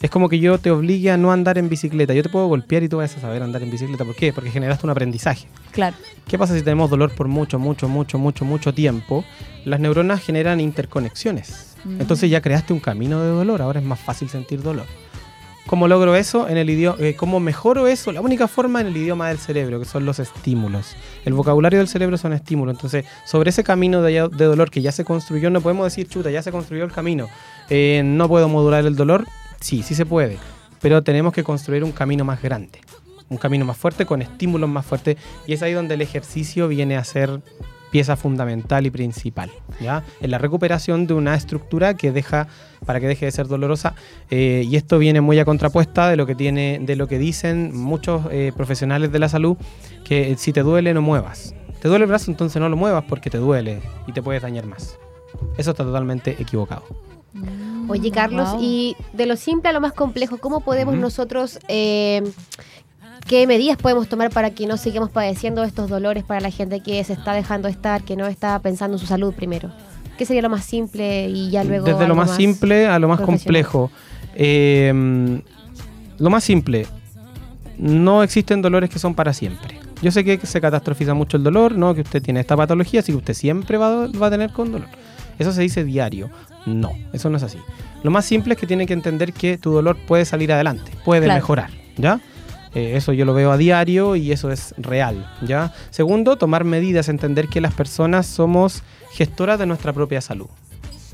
Es 0.00 0.10
como 0.10 0.28
que 0.28 0.40
yo 0.40 0.58
te 0.58 0.72
obligue 0.72 1.12
a 1.12 1.16
no 1.16 1.30
andar 1.30 1.58
en 1.58 1.68
bicicleta. 1.68 2.12
Yo 2.12 2.24
te 2.24 2.28
puedo 2.28 2.48
golpear 2.48 2.82
y 2.82 2.88
tú 2.88 2.96
vas 2.96 3.16
a 3.16 3.20
saber 3.20 3.40
andar 3.40 3.62
en 3.62 3.70
bicicleta. 3.70 4.04
¿Por 4.04 4.16
qué? 4.16 4.32
Porque 4.32 4.50
generaste 4.50 4.84
un 4.84 4.90
aprendizaje. 4.90 5.46
Claro. 5.70 5.94
¿Qué 6.26 6.36
pasa 6.36 6.56
si 6.56 6.62
tenemos 6.62 6.90
dolor 6.90 7.12
por 7.14 7.28
mucho, 7.28 7.60
mucho, 7.60 7.88
mucho, 7.88 8.18
mucho, 8.18 8.44
mucho 8.44 8.74
tiempo? 8.74 9.24
Las 9.64 9.78
neuronas 9.78 10.20
generan 10.20 10.58
interconexiones. 10.58 11.76
Mm. 11.84 12.00
Entonces 12.00 12.28
ya 12.30 12.40
creaste 12.40 12.72
un 12.72 12.80
camino 12.80 13.20
de 13.22 13.28
dolor. 13.28 13.62
Ahora 13.62 13.78
es 13.78 13.86
más 13.86 14.00
fácil 14.00 14.28
sentir 14.28 14.60
dolor. 14.60 14.86
¿Cómo 15.66 15.86
logro 15.86 16.16
eso? 16.16 16.48
En 16.48 16.56
el 16.56 16.68
idioma, 16.68 16.98
¿Cómo 17.16 17.38
mejoro 17.40 17.86
eso? 17.86 18.10
La 18.12 18.20
única 18.20 18.48
forma 18.48 18.80
en 18.80 18.88
el 18.88 18.96
idioma 18.96 19.28
del 19.28 19.38
cerebro, 19.38 19.78
que 19.78 19.84
son 19.84 20.04
los 20.04 20.18
estímulos. 20.18 20.96
El 21.24 21.34
vocabulario 21.34 21.78
del 21.78 21.88
cerebro 21.88 22.18
son 22.18 22.32
estímulos. 22.32 22.74
Entonces, 22.74 23.04
sobre 23.24 23.50
ese 23.50 23.62
camino 23.62 24.02
de, 24.02 24.28
de 24.28 24.44
dolor 24.44 24.70
que 24.70 24.82
ya 24.82 24.92
se 24.92 25.04
construyó, 25.04 25.50
no 25.50 25.60
podemos 25.60 25.84
decir, 25.84 26.08
chuta, 26.08 26.30
ya 26.30 26.42
se 26.42 26.50
construyó 26.50 26.84
el 26.84 26.92
camino. 26.92 27.28
Eh, 27.70 28.02
no 28.04 28.28
puedo 28.28 28.48
modular 28.48 28.84
el 28.84 28.96
dolor. 28.96 29.26
Sí, 29.60 29.82
sí 29.82 29.94
se 29.94 30.04
puede. 30.04 30.38
Pero 30.80 31.02
tenemos 31.02 31.32
que 31.32 31.44
construir 31.44 31.84
un 31.84 31.92
camino 31.92 32.24
más 32.24 32.42
grande. 32.42 32.80
Un 33.28 33.38
camino 33.38 33.64
más 33.64 33.76
fuerte, 33.76 34.04
con 34.04 34.20
estímulos 34.20 34.68
más 34.68 34.84
fuertes. 34.84 35.16
Y 35.46 35.54
es 35.54 35.62
ahí 35.62 35.72
donde 35.72 35.94
el 35.94 36.02
ejercicio 36.02 36.66
viene 36.68 36.96
a 36.96 37.04
ser 37.04 37.40
pieza 37.92 38.16
fundamental 38.16 38.86
y 38.86 38.90
principal, 38.90 39.50
¿ya? 39.78 40.02
En 40.20 40.30
la 40.30 40.38
recuperación 40.38 41.06
de 41.06 41.14
una 41.14 41.34
estructura 41.34 41.94
que 41.94 42.10
deja, 42.10 42.48
para 42.84 43.00
que 43.00 43.06
deje 43.06 43.26
de 43.26 43.32
ser 43.32 43.46
dolorosa, 43.48 43.94
eh, 44.30 44.64
y 44.66 44.76
esto 44.76 44.98
viene 44.98 45.20
muy 45.20 45.38
a 45.38 45.44
contrapuesta 45.44 46.08
de 46.08 46.16
lo 46.16 46.26
que 46.26 46.34
tiene, 46.34 46.78
de 46.80 46.96
lo 46.96 47.08
que 47.08 47.18
dicen 47.18 47.76
muchos 47.76 48.22
eh, 48.30 48.52
profesionales 48.56 49.12
de 49.12 49.18
la 49.18 49.28
salud, 49.28 49.56
que 50.04 50.36
si 50.38 50.52
te 50.52 50.62
duele 50.62 50.94
no 50.94 51.02
muevas. 51.02 51.54
Te 51.80 51.88
duele 51.88 52.04
el 52.04 52.08
brazo, 52.08 52.30
entonces 52.30 52.60
no 52.60 52.68
lo 52.68 52.76
muevas 52.76 53.04
porque 53.08 53.28
te 53.28 53.38
duele 53.38 53.80
y 54.06 54.12
te 54.12 54.22
puedes 54.22 54.42
dañar 54.42 54.66
más. 54.66 54.98
Eso 55.56 55.72
está 55.72 55.82
totalmente 55.84 56.36
equivocado. 56.38 56.84
Oye, 57.88 58.10
Carlos, 58.10 58.52
Wow. 58.52 58.62
y 58.62 58.96
de 59.12 59.26
lo 59.26 59.36
simple 59.36 59.70
a 59.70 59.72
lo 59.72 59.80
más 59.80 59.92
complejo, 59.92 60.38
¿cómo 60.38 60.60
podemos 60.60 60.94
nosotros, 60.96 61.58
eh, 61.68 62.22
qué 63.26 63.46
medidas 63.46 63.76
podemos 63.78 64.08
tomar 64.08 64.30
para 64.30 64.50
que 64.50 64.66
no 64.66 64.76
sigamos 64.76 65.10
padeciendo 65.10 65.64
estos 65.64 65.88
dolores 65.88 66.22
para 66.24 66.40
la 66.40 66.50
gente 66.50 66.80
que 66.80 67.02
se 67.02 67.14
está 67.14 67.32
dejando 67.32 67.68
estar, 67.68 68.04
que 68.04 68.14
no 68.16 68.26
está 68.26 68.58
pensando 68.60 68.96
en 68.96 69.00
su 69.00 69.06
salud 69.06 69.34
primero? 69.34 69.70
¿Qué 70.22 70.26
sería 70.26 70.42
lo 70.42 70.50
más 70.50 70.64
simple 70.64 71.28
y 71.30 71.50
ya 71.50 71.64
luego... 71.64 71.84
Desde 71.84 72.06
lo 72.06 72.14
más, 72.14 72.36
simple 72.36 72.86
a 72.86 73.00
lo 73.00 73.08
más 73.08 73.20
complejo. 73.20 73.90
Eh, 74.36 75.40
lo 76.18 76.30
más 76.30 76.44
simple, 76.44 76.86
no 77.76 78.22
existen 78.22 78.62
dolores 78.62 78.88
que 78.88 79.00
son 79.00 79.16
para 79.16 79.32
siempre. 79.32 79.80
Yo 80.00 80.12
sé 80.12 80.24
que 80.24 80.38
se 80.46 80.60
catastrofiza 80.60 81.12
mucho 81.12 81.36
el 81.36 81.42
dolor, 81.42 81.72
no 81.76 81.92
que 81.92 82.02
usted 82.02 82.22
tiene 82.22 82.38
esta 82.38 82.56
patología, 82.56 83.00
así 83.00 83.10
que 83.10 83.18
usted 83.18 83.34
siempre 83.34 83.78
va, 83.78 84.06
va 84.06 84.28
a 84.28 84.30
tener 84.30 84.52
con 84.52 84.70
dolor. 84.70 84.86
Eso 85.40 85.50
se 85.50 85.62
dice 85.62 85.82
diario. 85.82 86.30
No, 86.66 86.92
eso 87.12 87.28
no 87.28 87.36
es 87.38 87.42
así. 87.42 87.58
Lo 88.04 88.12
más 88.12 88.24
simple 88.24 88.54
es 88.54 88.60
que 88.60 88.68
tiene 88.68 88.86
que 88.86 88.92
entender 88.92 89.32
que 89.32 89.58
tu 89.58 89.72
dolor 89.72 89.96
puede 90.06 90.24
salir 90.24 90.52
adelante, 90.52 90.92
puede 91.04 91.24
Claro. 91.24 91.38
mejorar, 91.40 91.70
¿ya? 91.96 92.20
Eh, 92.76 92.92
eso 92.94 93.12
yo 93.12 93.24
lo 93.24 93.34
veo 93.34 93.50
a 93.50 93.56
diario 93.56 94.14
y 94.14 94.30
eso 94.30 94.52
es 94.52 94.72
real, 94.78 95.28
¿ya? 95.44 95.74
Segundo, 95.90 96.36
tomar 96.36 96.62
medidas, 96.62 97.08
entender 97.08 97.48
que 97.48 97.60
las 97.60 97.74
personas 97.74 98.26
somos 98.26 98.84
gestoras 99.12 99.58
de 99.58 99.66
nuestra 99.66 99.92
propia 99.92 100.20
salud. 100.20 100.48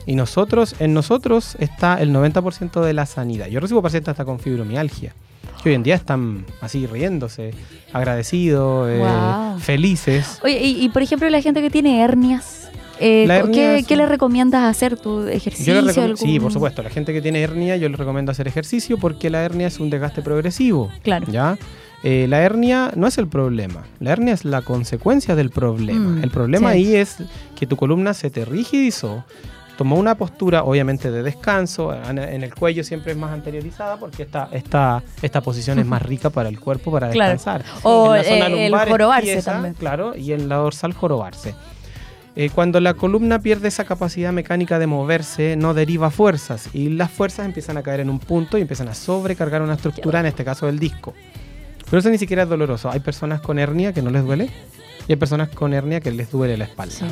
Y 0.07 0.15
nosotros, 0.15 0.75
en 0.79 0.95
nosotros 0.95 1.57
está 1.59 2.01
el 2.01 2.13
90% 2.13 2.81
de 2.81 2.93
la 2.95 3.05
sanidad. 3.05 3.47
Yo 3.49 3.61
recibo 3.61 3.83
pacientes 3.83 4.13
hasta 4.13 4.25
con 4.25 4.39
fibromialgia, 4.39 5.15
que 5.63 5.69
hoy 5.69 5.75
en 5.75 5.83
día 5.83 5.97
están 5.97 6.47
así 6.61 6.87
riéndose, 6.87 7.53
agradecidos, 7.93 8.89
eh, 8.91 9.05
felices. 9.59 10.41
Oye, 10.43 10.65
y, 10.65 10.85
y, 10.85 10.89
por 10.89 11.03
ejemplo, 11.03 11.29
la 11.29 11.43
gente 11.43 11.61
que 11.61 11.69
tiene 11.69 12.03
hernias, 12.03 12.68
eh, 13.01 13.85
¿qué, 13.87 13.97
le 13.97 14.07
recomiendas 14.07 14.65
hacer? 14.65 14.97
¿Tu 14.99 15.23
ejercicio? 15.29 15.81
Yo 15.81 16.17
Sí, 16.17 16.41
por 16.41 16.53
supuesto. 16.53 16.83
La 16.83 16.91
gente 16.91 17.13
que 17.13 17.23
tiene 17.23 17.41
hernia, 17.41 17.77
yo 17.77 17.89
les 17.89 17.99
recomiendo 17.99 18.33
hacer 18.33 18.49
ejercicio 18.49 18.99
porque 18.99 19.31
la 19.31 19.45
hernia 19.45 19.67
es 19.67 19.81
un 19.81 19.91
desgaste 19.91 20.23
progresivo. 20.23 20.91
Claro. 21.03 21.27
¿Ya? 21.31 21.59
Eh, 22.03 22.27
la 22.29 22.43
hernia 22.43 22.93
no 22.95 23.07
es 23.07 23.19
el 23.19 23.27
problema. 23.27 23.85
La 23.99 24.13
hernia 24.13 24.35
es 24.35 24.45
la 24.45 24.63
consecuencia 24.63 25.35
del 25.35 25.51
problema. 25.51 26.11
Mm, 26.21 26.23
el 26.23 26.31
problema 26.31 26.73
sí. 26.73 26.77
ahí 26.79 26.97
es 26.97 27.17
que 27.57 27.67
tu 27.67 27.77
columna 27.77 28.15
se 28.15 28.31
te 28.31 28.45
rigidizó, 28.45 29.25
tomó 29.77 29.97
una 29.97 30.15
postura, 30.15 30.63
obviamente, 30.63 31.11
de 31.11 31.25
descanso. 31.25 31.93
En 31.93 32.19
el 32.19 32.55
cuello 32.55 32.85
siempre 32.85 33.13
es 33.13 33.19
más 33.19 33.33
anteriorizada 33.33 33.97
porque 33.97 34.23
esta, 34.23 34.49
esta, 34.53 35.03
esta 35.23 35.41
posición 35.41 35.81
es 35.81 35.87
más 35.87 36.03
rica 36.13 36.31
para 36.31 36.49
el 36.49 36.61
cuerpo 36.61 36.93
para 36.93 37.11
Claro. 37.11 37.33
descansar. 37.33 37.65
O, 37.83 38.15
En 38.15 38.23
la 38.23 38.29
zona 38.29 38.47
el 38.47 38.71
lumbar 38.71 38.89
jorobarse 38.89 39.43
también. 39.43 39.75
Claro, 39.75 40.17
y 40.17 40.33
en 40.33 40.49
la 40.49 40.57
dorsal 40.57 40.93
jorobarse. 40.93 41.55
Eh, 42.41 42.51
cuando 42.51 42.79
la 42.79 42.95
columna 42.95 43.41
pierde 43.41 43.67
esa 43.67 43.85
capacidad 43.85 44.33
mecánica 44.33 44.79
de 44.79 44.87
moverse, 44.87 45.57
no 45.57 45.75
deriva 45.75 46.09
fuerzas 46.09 46.69
y 46.73 46.89
las 46.89 47.11
fuerzas 47.11 47.47
empiezan 47.47 47.79
a 47.79 47.83
caer 47.83 47.99
en 47.99 48.09
un 48.09 48.21
punto 48.21 48.57
y 48.57 48.61
empiezan 48.61 48.87
a 48.87 48.95
sobrecargar 48.95 49.61
una 49.61 49.75
estructura, 49.75 50.21
en 50.21 50.27
este 50.27 50.45
caso 50.45 50.69
el 50.69 50.79
disco. 50.79 51.15
Pero 51.87 51.99
eso 51.99 52.11
ni 52.11 52.17
siquiera 52.17 52.45
es 52.45 52.49
doloroso. 52.49 52.93
Hay 52.93 53.01
personas 53.01 53.41
con 53.41 53.59
hernia 53.59 53.93
que 53.93 54.03
no 54.03 54.11
les 54.11 54.23
duele 54.25 54.51
y 55.09 55.13
hay 55.13 55.17
personas 55.17 55.49
con 55.49 55.75
hernia 55.75 55.99
que 55.99 56.13
les 56.13 56.31
duele 56.31 56.57
la 56.57 56.67
espalda. 56.67 56.95
Sí. 56.95 57.07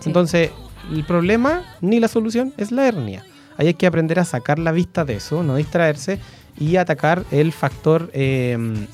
Sí. 0.00 0.10
Entonces, 0.10 0.50
el 0.92 1.02
problema 1.04 1.62
ni 1.80 1.98
la 1.98 2.08
solución 2.08 2.52
es 2.58 2.70
la 2.70 2.86
hernia. 2.86 3.24
Ahí 3.56 3.68
hay 3.68 3.74
que 3.74 3.86
aprender 3.86 4.18
a 4.18 4.26
sacar 4.26 4.58
la 4.58 4.72
vista 4.72 5.06
de 5.06 5.14
eso, 5.14 5.42
no 5.42 5.56
distraerse 5.56 6.18
y 6.60 6.76
atacar 6.76 7.24
el 7.30 7.52
factor 7.52 8.10
eh, 8.12 8.86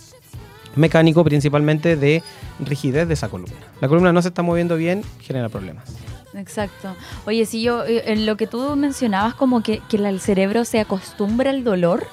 mecánico 0.77 1.25
principalmente 1.25 1.97
de 1.97 2.23
rigidez 2.61 3.07
de 3.09 3.15
esa 3.15 3.29
columna. 3.29 3.55
La 3.81 3.89
columna 3.89 4.13
no 4.13 4.23
se 4.23 4.29
está 4.29 4.43
moviendo 4.43 4.77
bien, 4.77 5.03
genera 5.21 5.49
problemas. 5.49 5.85
Exacto. 6.37 6.95
Oye, 7.27 7.47
si 7.47 7.63
yo, 7.63 7.85
eh, 7.85 8.05
en 8.13 8.27
lo 8.27 8.37
que 8.37 8.47
tú 8.49 8.75
mencionabas, 8.77 9.35
como 9.35 9.63
que, 9.63 9.81
el 9.93 10.21
cerebro 10.21 10.65
se 10.65 10.81
acostumbra 10.81 11.51
al 11.51 11.63
dolor, 11.63 12.07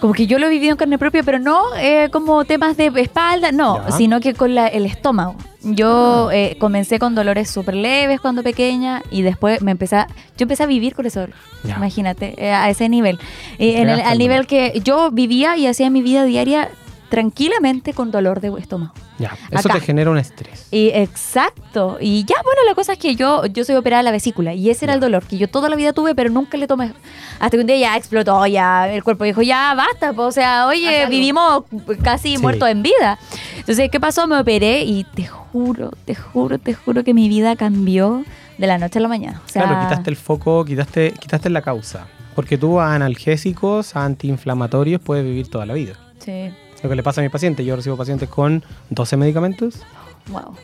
como 0.00 0.12
que 0.12 0.26
yo 0.26 0.38
lo 0.38 0.46
he 0.48 0.50
vivido 0.50 0.72
en 0.72 0.76
carne 0.76 0.98
propia, 0.98 1.22
pero 1.22 1.38
no 1.38 1.62
eh, 1.76 2.08
como 2.12 2.44
temas 2.44 2.76
de 2.76 2.90
espalda, 2.96 3.52
no, 3.52 3.86
Ya. 3.88 3.96
sino 3.96 4.20
que 4.20 4.34
con 4.34 4.54
la- 4.54 4.66
el 4.66 4.84
estómago. 4.84 5.36
Yo 5.62 6.30
eh, 6.30 6.56
comencé 6.60 6.98
con 6.98 7.14
dolores 7.14 7.48
súper 7.48 7.74
leves 7.76 8.20
cuando 8.20 8.42
pequeña 8.42 9.02
y 9.10 9.22
después 9.22 9.62
me 9.62 9.70
empecé 9.70 9.96
a, 9.96 10.06
yo 10.36 10.44
empecé 10.44 10.64
a 10.64 10.66
vivir 10.66 10.94
con 10.94 11.06
ese 11.06 11.20
dolor. 11.20 11.36
Ya. 11.62 11.76
Imagínate, 11.76 12.34
eh, 12.36 12.50
a 12.52 12.68
ese 12.68 12.88
nivel. 12.90 13.18
En 13.58 13.88
el- 13.88 14.00
al 14.00 14.18
nivel 14.18 14.46
que 14.46 14.78
yo 14.84 15.10
vivía 15.10 15.56
y 15.56 15.66
hacía 15.68 15.88
mi 15.88 16.02
vida 16.02 16.24
diaria 16.24 16.68
tranquilamente 17.14 17.92
con 17.94 18.10
dolor 18.10 18.40
de 18.40 18.52
estómago. 18.58 18.92
Ya, 19.20 19.30
eso 19.52 19.68
Acá. 19.68 19.78
te 19.78 19.86
genera 19.86 20.10
un 20.10 20.18
estrés. 20.18 20.66
Y 20.72 20.88
exacto. 20.88 21.98
Y 22.00 22.24
ya, 22.24 22.34
bueno, 22.42 22.60
la 22.66 22.74
cosa 22.74 22.94
es 22.94 22.98
que 22.98 23.14
yo, 23.14 23.46
yo 23.46 23.64
soy 23.64 23.76
operada 23.76 24.00
de 24.02 24.04
la 24.06 24.10
vesícula 24.10 24.52
y 24.52 24.68
ese 24.68 24.86
era 24.86 24.94
el 24.94 25.00
dolor 25.00 25.24
que 25.24 25.38
yo 25.38 25.48
toda 25.48 25.68
la 25.68 25.76
vida 25.76 25.92
tuve, 25.92 26.16
pero 26.16 26.28
nunca 26.30 26.58
le 26.58 26.66
tomé. 26.66 26.92
Hasta 27.38 27.50
que 27.56 27.60
un 27.60 27.66
día 27.68 27.76
ya 27.76 27.96
explotó, 27.96 28.44
ya 28.48 28.88
el 28.92 29.04
cuerpo 29.04 29.22
dijo, 29.22 29.42
ya 29.42 29.74
basta, 29.74 30.12
po, 30.12 30.22
o 30.22 30.32
sea, 30.32 30.66
oye, 30.66 31.02
algo. 31.02 31.10
vivimos 31.10 31.64
casi 32.02 32.34
Sí. 32.36 32.38
muertos 32.38 32.68
en 32.68 32.82
vida. 32.82 33.16
Entonces, 33.58 33.90
¿qué 33.90 34.00
pasó? 34.00 34.26
Me 34.26 34.36
operé 34.38 34.82
y 34.82 35.04
te 35.04 35.24
juro, 35.28 35.92
te 36.04 36.16
juro, 36.16 36.58
te 36.58 36.74
juro 36.74 37.04
que 37.04 37.14
mi 37.14 37.28
vida 37.28 37.54
cambió 37.54 38.24
de 38.58 38.66
la 38.66 38.78
noche 38.78 38.98
a 38.98 39.02
la 39.02 39.08
mañana. 39.08 39.40
O 39.46 39.48
sea, 39.48 39.62
Claro, 39.66 39.80
quitaste 39.88 40.10
el 40.10 40.16
foco, 40.16 40.64
quitaste, 40.64 41.12
quitaste 41.20 41.48
la 41.50 41.62
causa. 41.62 42.08
Porque 42.34 42.58
tú 42.58 42.80
a 42.80 42.94
analgésicos, 42.94 43.94
a 43.96 44.04
antiinflamatorios, 44.04 45.00
puedes 45.00 45.24
vivir 45.24 45.48
toda 45.48 45.66
la 45.66 45.74
vida. 45.74 45.94
Sí, 46.18 46.50
Lo 46.82 46.88
que 46.90 46.96
le 46.96 47.02
pasa 47.02 47.20
a 47.20 47.24
mi 47.24 47.30
paciente, 47.30 47.64
yo 47.64 47.76
recibo 47.76 47.96
pacientes 47.96 48.28
con 48.28 48.62
12 48.90 49.16
medicamentos, 49.16 49.82
wow. 50.28 50.54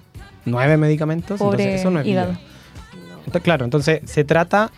9 0.44 0.76
medicamentos, 0.76 1.38
Pobre 1.38 1.62
entonces 1.62 1.80
eso 1.80 1.90
no 1.90 2.00
es 2.00 2.06
vida. 2.06 2.38
Entonces, 3.20 3.42
claro, 3.42 3.64
entonces 3.64 4.00
se 4.04 4.24
trata 4.24 4.70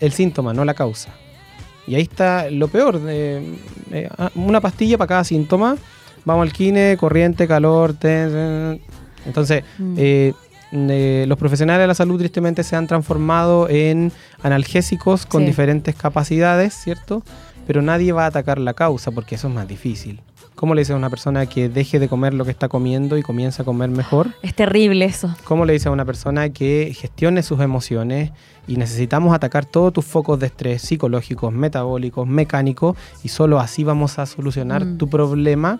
el 0.00 0.12
síntoma, 0.12 0.52
no 0.52 0.64
la 0.64 0.74
causa. 0.74 1.10
Y 1.86 1.94
ahí 1.94 2.02
está 2.02 2.50
lo 2.50 2.68
peor, 2.68 3.00
de, 3.00 3.54
eh, 3.92 4.08
ah, 4.18 4.30
una 4.34 4.60
pastilla 4.60 4.98
para 4.98 5.08
cada 5.08 5.24
síntoma, 5.24 5.76
vamos 6.24 6.42
al 6.42 6.52
kine, 6.52 6.96
corriente, 6.98 7.46
calor, 7.46 7.94
ten- 7.94 8.80
entonces 9.24 9.62
Mm. 9.78 9.94
eh, 9.96 10.34
eh, 10.90 11.24
los 11.26 11.38
profesionales 11.38 11.82
de 11.82 11.86
la 11.88 11.94
salud 11.94 12.18
tristemente 12.18 12.62
se 12.62 12.76
han 12.76 12.86
transformado 12.86 13.68
en 13.68 14.12
analgésicos 14.42 15.26
con 15.26 15.42
Sí. 15.42 15.46
diferentes 15.46 15.94
capacidades, 15.94 16.74
¿cierto? 16.74 17.22
Pero 17.66 17.82
nadie 17.82 18.12
va 18.12 18.24
a 18.24 18.28
atacar 18.28 18.58
la 18.58 18.74
causa 18.74 19.10
porque 19.10 19.34
eso 19.34 19.48
es 19.48 19.54
más 19.54 19.66
difícil. 19.68 20.20
¿Cómo 20.54 20.74
le 20.74 20.80
dice 20.80 20.94
a 20.94 20.96
una 20.96 21.10
persona 21.10 21.44
que 21.46 21.68
deje 21.68 21.98
de 21.98 22.08
comer 22.08 22.32
lo 22.32 22.46
que 22.46 22.50
está 22.50 22.68
comiendo 22.68 23.18
y 23.18 23.22
comienza 23.22 23.62
a 23.62 23.64
comer 23.66 23.90
mejor? 23.90 24.28
Es 24.42 24.54
terrible 24.54 25.04
eso. 25.04 25.34
¿Cómo 25.44 25.66
le 25.66 25.74
dice 25.74 25.88
a 25.88 25.92
una 25.92 26.06
persona 26.06 26.48
que 26.48 26.92
gestione 26.98 27.42
sus 27.42 27.60
emociones 27.60 28.30
y 28.66 28.76
necesitamos 28.76 29.34
atacar 29.34 29.66
todos 29.66 29.92
tus 29.92 30.06
focos 30.06 30.38
de 30.40 30.46
estrés 30.46 30.80
psicológicos, 30.80 31.52
metabólicos, 31.52 32.26
mecánicos 32.26 32.96
y 33.22 33.28
solo 33.28 33.60
así 33.60 33.84
vamos 33.84 34.18
a 34.18 34.24
solucionar 34.24 34.84
Mm. 34.86 34.96
tu 34.98 35.08
problema? 35.10 35.78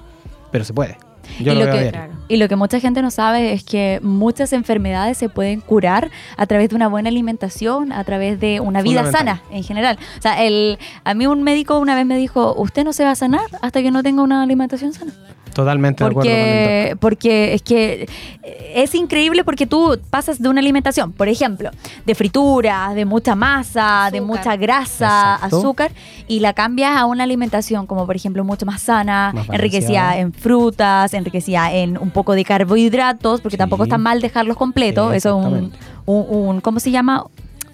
Pero 0.52 0.64
se 0.64 0.74
puede. 0.74 0.98
Yo 1.40 1.52
y, 1.52 1.56
lo 1.56 1.66
que, 1.66 1.92
y 2.28 2.36
lo 2.36 2.48
que 2.48 2.56
mucha 2.56 2.80
gente 2.80 3.02
no 3.02 3.10
sabe 3.10 3.52
es 3.52 3.64
que 3.64 4.00
muchas 4.02 4.52
enfermedades 4.52 5.18
se 5.18 5.28
pueden 5.28 5.60
curar 5.60 6.10
a 6.36 6.46
través 6.46 6.70
de 6.70 6.76
una 6.76 6.88
buena 6.88 7.08
alimentación, 7.08 7.92
a 7.92 8.04
través 8.04 8.40
de 8.40 8.60
una 8.60 8.82
vida 8.82 9.10
sana 9.10 9.42
en 9.50 9.62
general. 9.62 9.98
O 10.18 10.22
sea, 10.22 10.42
el, 10.44 10.78
a 11.04 11.14
mí 11.14 11.26
un 11.26 11.42
médico 11.42 11.78
una 11.78 11.94
vez 11.94 12.06
me 12.06 12.16
dijo, 12.16 12.54
usted 12.56 12.84
no 12.84 12.92
se 12.92 13.04
va 13.04 13.12
a 13.12 13.16
sanar 13.16 13.46
hasta 13.60 13.82
que 13.82 13.90
no 13.90 14.02
tenga 14.02 14.22
una 14.22 14.42
alimentación 14.42 14.92
sana. 14.92 15.12
Totalmente 15.56 16.04
de 16.04 16.10
acuerdo 16.10 16.30
con. 16.30 16.38
Porque, 16.38 16.96
porque 17.00 17.54
es 17.54 17.62
que 17.62 18.06
eh, 18.42 18.72
es 18.76 18.94
increíble 18.94 19.42
porque 19.42 19.66
tú 19.66 19.98
pasas 20.10 20.40
de 20.40 20.48
una 20.50 20.60
alimentación, 20.60 21.12
por 21.12 21.28
ejemplo, 21.28 21.70
de 22.04 22.14
frituras, 22.14 22.94
de 22.94 23.06
mucha 23.06 23.34
masa, 23.34 24.10
de 24.12 24.20
mucha 24.20 24.54
grasa, 24.56 25.36
Exacto. 25.36 25.56
azúcar, 25.56 25.90
y 26.28 26.40
la 26.40 26.52
cambias 26.52 26.94
a 26.96 27.06
una 27.06 27.24
alimentación 27.24 27.86
como 27.86 28.04
por 28.04 28.16
ejemplo 28.16 28.44
mucho 28.44 28.66
más 28.66 28.82
sana, 28.82 29.32
Más 29.34 29.48
enriquecida 29.48 30.18
en 30.18 30.32
frutas, 30.34 31.14
enriquecida 31.14 31.72
en 31.72 31.96
un 31.96 32.10
poco 32.10 32.34
de 32.34 32.44
carbohidratos, 32.44 33.40
porque 33.40 33.56
Sí. 33.56 33.58
tampoco 33.58 33.84
está 33.84 33.96
mal 33.96 34.20
dejarlos 34.20 34.58
completos, 34.58 35.14
eso 35.14 35.40
es 35.40 35.46
un, 35.46 35.72
un, 36.04 36.26
un- 36.28 36.60
¿cómo 36.60 36.80
se 36.80 36.90
llama? 36.90 37.24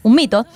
Un 0.05 0.15
mito. 0.17 0.47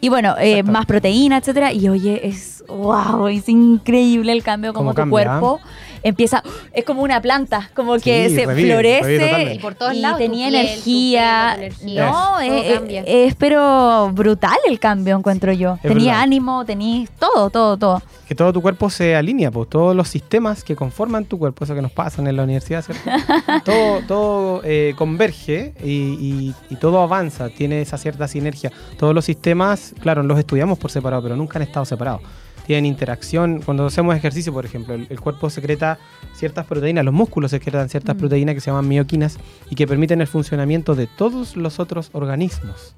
Y 0.00 0.08
bueno, 0.08 0.34
eh, 0.40 0.62
más 0.62 0.86
proteína, 0.86 1.36
etcétera. 1.36 1.72
Y 1.72 1.90
oye, 1.90 2.26
es 2.26 2.64
wow, 2.68 3.26
es 3.28 3.46
increíble 3.50 4.32
el 4.32 4.42
cambio 4.42 4.72
como 4.72 4.90
¿Cómo 4.90 4.92
tu 4.92 4.96
cambia, 4.96 5.10
cuerpo 5.12 5.60
empieza, 6.04 6.42
es 6.72 6.84
como 6.84 7.02
una 7.02 7.20
planta, 7.20 7.70
como 7.74 7.98
que 7.98 8.28
Sí, 8.28 8.36
se 8.36 8.46
revive, 8.46 8.68
florece. 8.74 9.54
Y 9.54 9.58
por 9.58 9.74
todos 9.74 9.94
y 9.94 10.00
lados, 10.00 10.18
tenía 10.18 10.48
piel, 10.50 10.60
energía. 10.66 11.56
No, 11.82 12.40
eh, 12.40 13.04
es 13.26 13.34
pero 13.34 14.10
brutal 14.12 14.56
el 14.68 14.78
cambio, 14.78 15.16
encuentro 15.16 15.50
yo. 15.52 15.74
Es 15.82 15.82
tenía 15.82 16.12
verdad. 16.12 16.22
ánimo, 16.22 16.64
tenía 16.64 17.06
todo, 17.18 17.50
todo, 17.50 17.76
todo. 17.76 18.02
Que 18.28 18.34
todo 18.34 18.52
tu 18.52 18.62
cuerpo 18.62 18.88
se 18.88 19.16
alinea, 19.16 19.50
pues 19.50 19.68
todos 19.68 19.94
los 19.96 20.08
sistemas 20.08 20.62
que 20.64 20.76
conforman 20.76 21.24
tu 21.26 21.38
cuerpo, 21.38 21.64
eso 21.64 21.74
que 21.74 21.82
nos 21.82 21.92
pasan 21.92 22.26
en 22.26 22.36
la 22.36 22.44
universidad, 22.44 22.82
¿cierto? 22.84 23.10
todo 23.64 24.00
todo 24.06 24.60
eh, 24.64 24.94
converge 24.96 25.74
y, 25.82 25.90
y- 25.90 26.54
y 26.70 26.76
todo 26.76 27.00
avanza, 27.02 27.48
tiene 27.50 27.80
esa 27.82 27.98
cierta 27.98 28.28
sinergia. 28.28 28.70
Todos 28.98 29.14
los 29.14 29.24
sistemas, 29.24 29.94
claro, 30.00 30.22
los 30.22 30.38
estudiamos 30.38 30.78
por 30.78 30.90
separado, 30.90 31.22
pero 31.22 31.36
nunca 31.36 31.58
han 31.58 31.62
estado 31.62 31.84
separados. 31.84 32.22
Tienen 32.66 32.86
interacción. 32.86 33.60
Cuando 33.62 33.86
hacemos 33.86 34.16
ejercicio, 34.16 34.52
por 34.52 34.64
ejemplo, 34.64 34.94
el, 34.94 35.06
el 35.10 35.20
cuerpo 35.20 35.50
secreta 35.50 35.98
ciertas 36.34 36.66
proteínas, 36.66 37.04
los 37.04 37.14
músculos 37.14 37.50
secretan 37.50 37.88
ciertas 37.88 38.16
Mm. 38.16 38.18
proteínas 38.18 38.54
que 38.54 38.60
se 38.60 38.70
llaman 38.70 38.88
mioquinas 38.88 39.38
y 39.70 39.74
que 39.74 39.86
permiten 39.86 40.20
el 40.20 40.26
funcionamiento 40.26 40.94
de 40.94 41.06
todos 41.06 41.56
los 41.56 41.78
otros 41.78 42.10
organismos. 42.12 42.94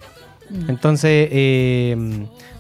Mm. 0.51 0.71
Entonces, 0.71 1.29
eh, 1.33 1.97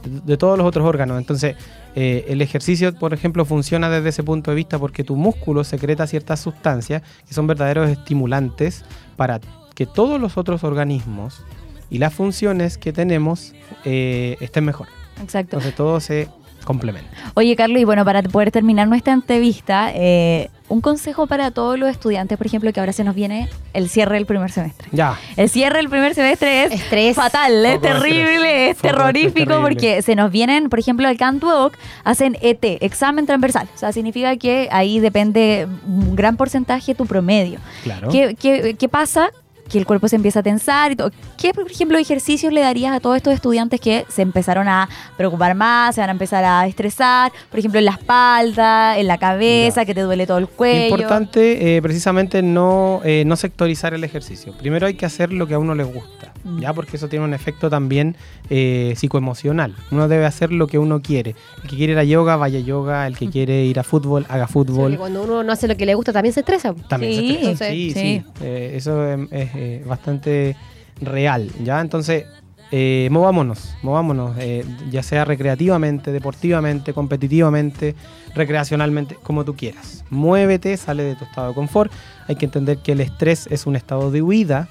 de, 0.04 0.20
de 0.20 0.36
todos 0.36 0.58
los 0.58 0.66
otros 0.66 0.84
órganos. 0.86 1.18
Entonces, 1.18 1.54
eh, 1.94 2.24
el 2.28 2.42
ejercicio, 2.42 2.92
por 2.94 3.14
ejemplo, 3.14 3.44
funciona 3.44 3.88
desde 3.88 4.08
ese 4.10 4.22
punto 4.22 4.50
de 4.50 4.56
vista 4.56 4.78
porque 4.78 5.04
tu 5.04 5.16
músculo 5.16 5.64
secreta 5.64 6.06
ciertas 6.06 6.40
sustancias 6.40 7.02
que 7.26 7.32
son 7.32 7.46
verdaderos 7.46 7.88
estimulantes 7.88 8.84
para 9.16 9.40
que 9.74 9.86
todos 9.86 10.20
los 10.20 10.36
otros 10.36 10.64
organismos 10.64 11.42
y 11.88 11.98
las 11.98 12.12
funciones 12.12 12.76
que 12.78 12.92
tenemos 12.92 13.54
eh, 13.84 14.36
estén 14.40 14.64
mejor. 14.64 14.88
Exacto. 15.22 15.56
Entonces, 15.56 15.74
todo 15.74 16.00
se 16.00 16.28
complementa. 16.66 17.08
Oye, 17.34 17.56
Carlos, 17.56 17.80
y 17.80 17.84
bueno, 17.84 18.04
para 18.04 18.22
poder 18.22 18.50
terminar 18.50 18.88
nuestra 18.88 19.14
entrevista, 19.14 19.90
eh, 19.94 20.50
un 20.68 20.80
consejo 20.80 21.26
para 21.26 21.52
todos 21.52 21.78
los 21.78 21.88
estudiantes, 21.88 22.36
por 22.36 22.46
ejemplo, 22.46 22.72
que 22.72 22.80
ahora 22.80 22.92
se 22.92 23.04
nos 23.04 23.14
viene 23.14 23.48
el 23.72 23.88
cierre 23.88 24.16
del 24.16 24.26
primer 24.26 24.50
semestre. 24.50 24.88
Ya. 24.92 25.16
El 25.36 25.48
cierre 25.48 25.76
del 25.78 25.88
primer 25.88 26.14
semestre 26.14 26.64
es 26.64 26.72
Estrés. 26.72 27.16
fatal, 27.16 27.64
es 27.64 27.80
terrible, 27.80 28.70
estrés. 28.70 28.76
es 28.76 28.82
terrorífico 28.82 29.46
terrible. 29.46 29.60
porque 29.62 30.02
se 30.02 30.16
nos 30.16 30.30
vienen, 30.30 30.68
por 30.68 30.78
ejemplo, 30.80 31.06
al 31.08 31.16
Cantuoc 31.16 31.74
hacen 32.04 32.36
ET, 32.42 32.58
examen 32.82 33.26
transversal. 33.26 33.68
O 33.74 33.78
sea, 33.78 33.92
significa 33.92 34.36
que 34.36 34.68
ahí 34.72 34.98
depende 34.98 35.68
un 35.86 36.16
gran 36.16 36.36
porcentaje 36.36 36.94
tu 36.94 37.06
promedio. 37.06 37.60
Claro. 37.84 38.08
¿Qué, 38.10 38.34
qué, 38.38 38.74
qué 38.78 38.88
pasa? 38.88 39.30
Que 39.70 39.78
el 39.78 39.86
cuerpo 39.86 40.08
se 40.08 40.16
empieza 40.16 40.40
a 40.40 40.42
tensar 40.42 40.92
y 40.92 40.96
todo. 40.96 41.10
¿Qué, 41.40 41.52
por 41.52 41.70
ejemplo, 41.70 41.98
ejercicios 41.98 42.52
le 42.52 42.60
darías 42.60 42.94
a 42.94 43.00
todos 43.00 43.16
estos 43.16 43.34
estudiantes 43.34 43.80
que 43.80 44.04
se 44.08 44.22
empezaron 44.22 44.68
a 44.68 44.88
preocupar 45.16 45.54
más, 45.54 45.94
se 45.94 46.00
van 46.00 46.10
a 46.10 46.12
empezar 46.12 46.44
a 46.44 46.66
estresar? 46.66 47.32
Por 47.50 47.58
ejemplo, 47.58 47.78
en 47.78 47.84
la 47.86 47.92
espalda, 47.92 48.98
en 48.98 49.06
la 49.06 49.18
cabeza, 49.18 49.82
Ya. 49.82 49.86
que 49.86 49.94
te 49.94 50.00
duele 50.02 50.26
todo 50.26 50.38
el 50.38 50.48
cuello. 50.48 50.96
Importante, 50.96 51.76
eh, 51.76 51.82
precisamente, 51.82 52.42
no, 52.42 53.00
eh, 53.04 53.24
no 53.26 53.36
sectorizar 53.36 53.94
el 53.94 54.04
ejercicio. 54.04 54.52
Primero 54.56 54.86
hay 54.86 54.94
que 54.94 55.06
hacer 55.06 55.32
lo 55.32 55.46
que 55.46 55.54
a 55.54 55.58
uno 55.58 55.74
le 55.74 55.84
gusta, 55.84 56.32
Mm. 56.44 56.60
¿ya? 56.60 56.72
Porque 56.72 56.96
eso 56.96 57.08
tiene 57.08 57.24
un 57.24 57.34
efecto 57.34 57.68
también 57.70 58.16
eh, 58.50 58.94
psicoemocional. 58.96 59.74
Uno 59.90 60.06
debe 60.06 60.24
hacer 60.26 60.52
lo 60.52 60.68
que 60.68 60.78
uno 60.78 61.02
quiere. 61.02 61.34
El 61.64 61.68
que 61.70 61.76
quiere 61.76 61.92
ir 61.94 61.98
a 61.98 62.04
yoga, 62.04 62.36
vaya 62.36 62.58
a 62.58 62.62
yoga. 62.62 63.06
El 63.08 63.16
que 63.16 63.28
quiere 63.28 63.64
ir 63.64 63.78
a 63.80 63.82
fútbol, 63.82 64.24
haga 64.28 64.46
fútbol. 64.46 64.96
cuando 64.96 65.24
uno 65.24 65.42
no 65.42 65.52
hace 65.52 65.66
lo 65.66 65.76
que 65.76 65.84
le 65.86 65.94
gusta 65.94 66.12
también 66.12 66.32
se 66.32 66.40
estresa. 66.40 66.72
También 66.88 67.12
se 67.12 67.20
Sí, 67.20 67.34
estresa. 67.34 67.64
sí, 67.70 67.90
sí. 67.92 68.00
sí. 68.00 68.24
Eh, 68.42 68.72
eso 68.76 69.04
em, 69.04 69.26
es 69.32 69.55
eh, 69.56 69.82
bastante 69.86 70.56
real, 71.00 71.50
¿ya? 71.62 71.80
Entonces, 71.80 72.24
eh, 72.72 73.08
movámonos, 73.12 73.76
movámonos, 73.82 74.36
eh, 74.38 74.64
ya 74.90 75.02
sea 75.02 75.24
recreativamente, 75.24 76.10
deportivamente, 76.10 76.92
competitivamente, 76.92 77.94
recreacionalmente, 78.34 79.16
como 79.22 79.44
tú 79.44 79.54
quieras. 79.54 80.04
Muévete, 80.10 80.76
sale 80.76 81.04
de 81.04 81.14
tu 81.14 81.24
estado 81.24 81.48
de 81.48 81.54
confort. 81.54 81.92
Hay 82.26 82.34
que 82.34 82.46
entender 82.46 82.78
que 82.78 82.92
el 82.92 83.00
estrés 83.00 83.46
es 83.50 83.66
un 83.66 83.76
estado 83.76 84.10
de 84.10 84.20
huida, 84.20 84.68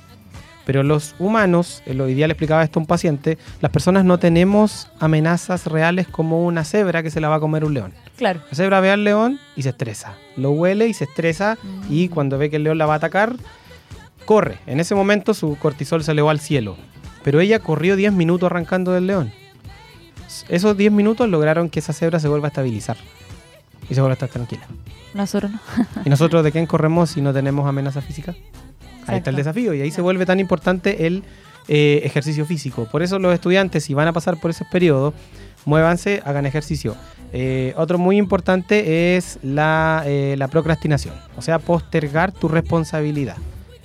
pero 0.66 0.84
los 0.84 1.16
humanos, 1.20 1.84
eh, 1.86 1.94
lo 1.94 2.10
ideal 2.10 2.32
explicaba 2.32 2.64
esto 2.64 2.80
a 2.80 2.82
un 2.82 2.88
paciente, 2.88 3.38
las 3.62 3.72
personas 3.72 4.04
no 4.04 4.18
tenemos 4.20 4.90
amenazas 5.00 5.66
reales 5.66 6.08
como 6.08 6.46
una 6.46 6.66
cebra 6.66 7.02
que 7.02 7.12
se 7.12 7.22
la 7.22 7.30
va 7.30 7.36
a 7.36 7.40
comer 7.40 7.64
un 7.64 7.76
león. 7.76 7.94
Claro. 8.18 8.42
La 8.50 8.56
cebra 8.56 8.82
ve 8.82 8.92
al 8.92 9.06
león 9.06 9.40
y 9.56 9.62
se 9.62 9.70
estresa. 9.70 10.16
Lo 10.36 10.52
huele 10.52 10.88
y 10.88 10.94
se 10.94 11.06
estresa 11.06 11.58
y 11.90 12.10
cuando 12.10 12.38
ve 12.38 12.50
que 12.50 12.58
el 12.58 12.64
león 12.64 12.78
la 12.78 12.88
va 12.88 12.94
a 12.94 12.98
atacar, 12.98 13.36
corre. 14.26 14.58
En 14.68 14.80
ese 14.80 14.96
momento 14.96 15.34
su 15.34 15.58
cortisol 15.58 16.04
se 16.04 16.12
elevó 16.12 16.30
al 16.30 16.40
cielo. 16.40 16.76
Pero 17.24 17.40
ella 17.40 17.60
corrió 17.60 17.96
10 17.96 18.14
minutos 18.14 18.48
arrancando 18.48 18.92
del 18.92 19.08
león. 19.08 19.32
Esos 20.50 20.78
10 20.78 20.92
minutos 20.92 21.30
lograron 21.30 21.70
que 21.70 21.80
esa 21.80 21.94
cebra 21.94 22.20
se 22.20 22.28
vuelva 22.28 22.48
a 22.48 22.50
estabilizar 22.50 22.98
y 23.90 23.96
se 23.96 24.02
vuelva 24.02 24.14
a 24.14 24.16
estar 24.16 24.30
tranquila. 24.30 24.66
Nosotros 25.14 25.52
no. 25.52 25.60
¿Y 26.04 26.10
nosotros 26.10 26.44
de 26.44 26.52
quién 26.54 26.66
corremos 26.66 27.12
si 27.12 27.22
no 27.22 27.34
tenemos 27.34 27.68
amenaza 27.68 28.02
física? 28.02 28.36
Ahí 29.08 29.18
está 29.18 29.30
el 29.30 29.36
desafío 29.36 29.74
y 29.74 29.82
ahí 29.82 29.92
se 29.92 30.02
vuelve 30.02 30.26
tan 30.26 30.40
importante 30.40 31.06
el 31.06 31.24
eh, 31.68 32.02
ejercicio 32.04 32.46
físico. 32.46 32.86
Por 32.92 33.04
eso 33.04 33.20
los 33.20 33.34
estudiantes, 33.34 33.84
si 33.84 33.94
van 33.94 34.08
a 34.08 34.14
pasar 34.14 34.40
por 34.40 34.52
ese 34.52 34.66
periodo, 34.66 35.14
muévanse, 35.66 36.22
hagan 36.26 36.46
ejercicio. 36.46 36.96
Eh, 37.34 37.74
otro 37.78 37.98
muy 37.98 38.18
importante 38.18 39.16
es 39.16 39.40
la, 39.42 40.04
eh, 40.06 40.36
la 40.38 40.48
procrastinación, 40.48 41.14
o 41.38 41.42
sea, 41.42 41.60
postergar 41.60 42.32
tu 42.32 42.48
responsabilidad. 42.48 43.38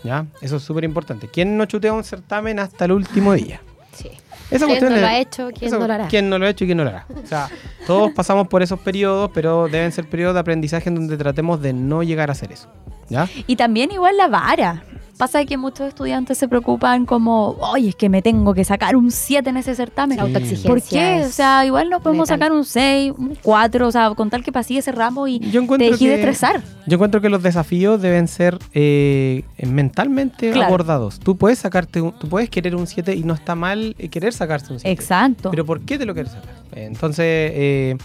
¿Ya? 0.05 0.27
Eso 0.41 0.57
es 0.57 0.63
súper 0.63 0.85
importante. 0.85 1.29
¿Quién 1.29 1.57
no 1.57 1.67
chutea 1.67 1.93
un 1.93 2.05
certamen 2.05 2.59
hasta 2.59 2.85
el 2.85 2.93
último 2.93 3.33
día? 3.35 3.61
Sí. 3.93 4.11
Esa 4.51 4.67
¿Quién 4.67 4.79
cuestión 4.79 4.93
no 4.95 5.01
lo 5.01 5.07
ha 5.07 5.19
hecho? 5.19 5.49
¿Quién 5.57 5.71
no 5.71 5.87
lo 5.87 5.93
hará? 5.93 6.09
¿Quién 6.09 6.29
no 6.29 6.39
lo 6.39 6.47
ha 6.47 6.49
hecho 6.51 6.65
y 6.65 6.67
quién 6.67 6.79
no 6.79 6.85
lo 6.85 6.91
hará? 6.91 7.07
O 7.23 7.27
sea, 7.27 7.49
todos 7.87 8.13
pasamos 8.13 8.49
por 8.49 8.63
esos 8.63 8.81
periodos, 8.81 9.31
pero 9.33 9.69
deben 9.69 9.93
ser 9.93 10.09
periodos 10.09 10.35
de 10.35 10.41
aprendizaje 10.41 10.89
en 10.89 10.97
donde 10.97 11.17
tratemos 11.17 11.63
de 11.63 11.73
no 11.73 12.03
llegar 12.03 12.31
a 12.31 12.33
hacer 12.33 12.53
eso. 12.53 12.69
¿Ya? 13.09 13.29
Y 13.47 13.57
también 13.57 13.91
igual 13.91 14.17
la 14.17 14.29
vara. 14.29 14.85
Pasa 15.20 15.44
que 15.44 15.56
muchos 15.59 15.87
estudiantes 15.87 16.38
se 16.38 16.48
preocupan 16.48 17.04
como, 17.04 17.50
oye, 17.61 17.90
es 17.90 17.94
que 17.94 18.09
me 18.09 18.22
tengo 18.22 18.54
que 18.54 18.64
sacar 18.64 18.96
un 18.96 19.11
7 19.11 19.50
en 19.50 19.59
ese 19.59 19.74
certamen. 19.74 20.16
La 20.16 20.22
autoexigencia 20.22 20.68
¿Por 20.70 20.83
qué? 20.83 21.24
O 21.26 21.28
sea, 21.28 21.64
igual 21.66 21.90
no 21.90 22.00
podemos 22.00 22.26
letal. 22.28 22.38
sacar 22.38 22.52
un 22.56 22.64
6, 22.64 23.12
un 23.18 23.37
4, 23.42 23.87
o 23.87 23.92
sea, 23.92 24.11
con 24.16 24.30
tal 24.30 24.42
que 24.42 24.50
pasé 24.50 24.78
ese 24.78 24.92
ramo 24.92 25.28
y 25.28 25.38
Yo 25.40 25.62
te 25.66 25.76
dejé 25.76 25.90
de 25.90 25.98
que- 25.98 26.14
estresar. 26.14 26.62
Yo 26.87 26.94
encuentro 26.94 27.20
que 27.20 27.28
los 27.28 27.42
desafíos 27.42 28.00
deben 28.00 28.28
ser 28.28 28.59
eh, 28.72 29.44
mentalmente 29.62 30.52
Claro. 30.52 30.68
abordados. 30.68 31.20
Tú 31.20 31.37
puedes 31.37 31.59
sacarte, 31.59 32.00
un- 32.00 32.12
tú 32.18 32.26
puedes 32.28 32.48
querer 32.48 32.74
un 32.74 32.87
7 32.87 33.14
y 33.14 33.22
no 33.22 33.35
está 33.35 33.54
mal 33.54 33.94
eh, 33.98 34.09
querer 34.09 34.33
sacarse 34.33 34.72
un 34.72 34.80
7. 34.80 34.90
Exacto. 34.90 35.50
Pero 35.50 35.66
¿por 35.66 35.83
qué 35.83 35.98
te 35.98 36.06
lo 36.06 36.14
quieres 36.14 36.33
sacar? 36.33 36.54
Entonces, 36.72 37.26
eh, 37.54 37.96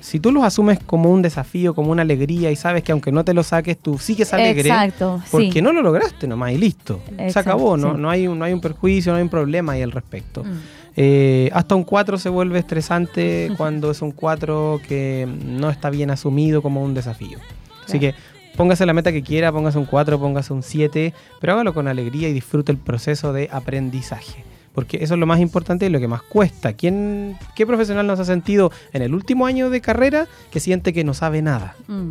si 0.00 0.20
tú 0.20 0.30
los 0.32 0.44
asumes 0.44 0.78
como 0.84 1.10
un 1.10 1.22
desafío, 1.22 1.74
como 1.74 1.90
una 1.90 2.02
alegría 2.02 2.50
y 2.50 2.56
sabes 2.56 2.82
que 2.84 2.92
aunque 2.92 3.10
no 3.10 3.24
te 3.24 3.34
lo 3.34 3.42
saques, 3.42 3.78
tú 3.78 3.98
sigues 3.98 4.32
alegre. 4.32 4.68
Exacto, 4.68 5.20
Porque 5.30 5.50
sí. 5.52 5.62
no 5.62 5.72
lo 5.72 5.82
lograste 5.82 6.26
nomás 6.26 6.52
y 6.52 6.58
listo. 6.58 7.00
Se 7.30 7.38
acabó, 7.38 7.76
no, 7.76 7.94
sí. 7.94 8.00
no, 8.00 8.10
hay, 8.10 8.26
un- 8.28 8.38
no 8.38 8.44
hay 8.44 8.52
un 8.52 8.60
perjuicio, 8.60 9.12
no 9.12 9.16
hay 9.16 9.22
un 9.22 9.28
problema 9.30 9.72
ahí 9.72 9.82
al 9.82 9.92
respecto. 9.92 10.44
Mm. 10.44 10.48
Eh, 10.96 11.50
hasta 11.52 11.74
un 11.74 11.82
4 11.84 12.18
se 12.18 12.28
vuelve 12.28 12.58
estresante 12.58 13.50
cuando 13.56 13.90
es 13.90 14.00
un 14.02 14.12
4 14.12 14.80
que 14.86 15.26
no 15.44 15.70
está 15.70 15.90
bien 15.90 16.10
asumido 16.10 16.62
como 16.62 16.84
un 16.84 16.94
desafío. 16.94 17.38
Así 17.86 17.98
que 17.98 18.14
póngase 18.56 18.86
la 18.86 18.92
meta 18.92 19.10
que 19.10 19.22
quiera, 19.22 19.50
póngase 19.50 19.78
un 19.78 19.86
4, 19.86 20.20
póngase 20.20 20.52
un 20.52 20.62
7, 20.62 21.12
pero 21.40 21.54
hágalo 21.54 21.74
con 21.74 21.88
alegría 21.88 22.28
y 22.28 22.32
disfrute 22.32 22.70
el 22.70 22.78
proceso 22.78 23.32
de 23.32 23.48
aprendizaje. 23.50 24.44
Porque 24.74 24.98
eso 25.02 25.14
es 25.14 25.20
lo 25.20 25.26
más 25.26 25.38
importante 25.40 25.86
y 25.86 25.88
lo 25.88 26.00
que 26.00 26.08
más 26.08 26.22
cuesta. 26.22 26.72
¿Quién, 26.72 27.38
¿Qué 27.54 27.64
profesional 27.66 28.06
nos 28.06 28.18
ha 28.20 28.24
sentido 28.24 28.72
en 28.92 29.02
el 29.02 29.14
último 29.14 29.46
año 29.46 29.70
de 29.70 29.80
carrera 29.80 30.26
que 30.50 30.58
siente 30.60 30.92
que 30.92 31.04
no 31.04 31.14
sabe 31.14 31.42
nada? 31.42 31.76
Mm. 31.86 32.10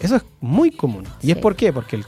Eso 0.00 0.16
es 0.16 0.22
muy 0.40 0.70
común. 0.70 1.04
¿Y 1.22 1.30
es 1.30 1.38
por 1.38 1.56
qué? 1.56 1.72
Porque, 1.72 1.96
el, 1.96 2.04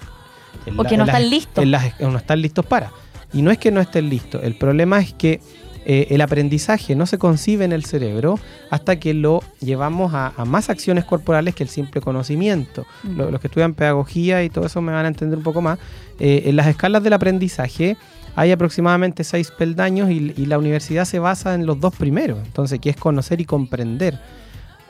el- 0.67 0.77
Porque 0.77 0.93
la- 0.97 0.99
no 0.99 1.05
están 1.05 1.31
listos. 1.31 1.65
no 2.01 2.17
están 2.19 2.43
listos 2.43 2.67
para. 2.67 2.91
Y 3.33 3.43
no 3.43 3.51
es 3.51 3.59
que 3.59 3.71
no 3.71 3.81
estén 3.81 4.09
listos. 4.11 4.43
El 4.45 4.57
problema 4.57 5.01
es 5.01 5.13
que 5.15 5.41
eh, 5.87 6.07
el 6.11 6.21
aprendizaje 6.21 6.95
no 6.97 7.05
se 7.07 7.19
concibe 7.19 7.65
en 7.65 7.73
el 7.73 7.85
cerebro 7.85 8.39
hasta 8.71 8.99
que 8.99 9.13
lo 9.15 9.43
llevamos 9.61 10.15
a, 10.15 10.33
a 10.37 10.45
más 10.45 10.71
acciones 10.71 11.05
corporales 11.05 11.55
que 11.55 11.63
el 11.63 11.69
simple 11.69 12.01
conocimiento. 12.01 12.87
Mm. 13.05 13.17
Lo- 13.17 13.31
los 13.31 13.41
que 13.41 13.47
estudian 13.47 13.75
pedagogía 13.75 14.43
y 14.45 14.51
todo 14.51 14.67
eso 14.67 14.81
me 14.83 14.93
van 14.93 15.05
a 15.07 15.09
entender 15.09 15.39
un 15.39 15.45
poco 15.45 15.63
más. 15.63 15.79
Eh, 16.21 16.43
en 16.47 16.57
las 16.57 16.67
escalas 16.67 17.03
del 17.03 17.13
aprendizaje 17.15 17.97
hay 18.37 18.51
aproximadamente 18.53 19.25
seis 19.25 19.51
peldaños 19.51 20.11
y, 20.11 20.47
la 20.47 20.59
universidad 20.59 21.05
se 21.05 21.19
basa 21.19 21.55
en 21.55 21.67
los 21.67 21.81
dos 21.81 21.95
primeros. 21.95 22.39
Entonces, 22.45 22.81
que 22.81 22.91
es 22.91 22.97
conocer 22.97 23.41
y 23.41 23.45
comprender 23.45 24.19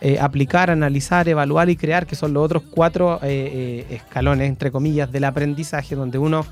eh, 0.00 0.18
aplicar, 0.20 0.70
analizar, 0.70 1.28
evaluar 1.28 1.70
y 1.70 1.76
crear, 1.76 2.07
que 2.07 2.16
son 2.16 2.35
los 2.35 2.44
otros 2.44 2.62
cuatro 2.70 3.20
eh, 3.22 3.87
eh, 3.88 3.94
escalones, 3.94 4.48
entre 4.48 4.70
comillas, 4.70 5.11
del 5.11 5.24
aprendizaje, 5.24 5.94
donde 5.94 6.18
uno 6.18 6.44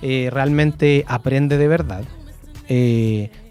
eh, 0.00 0.30
realmente 0.32 1.04
aprende 1.06 1.58
de 1.58 1.68
verdad. 1.68 2.04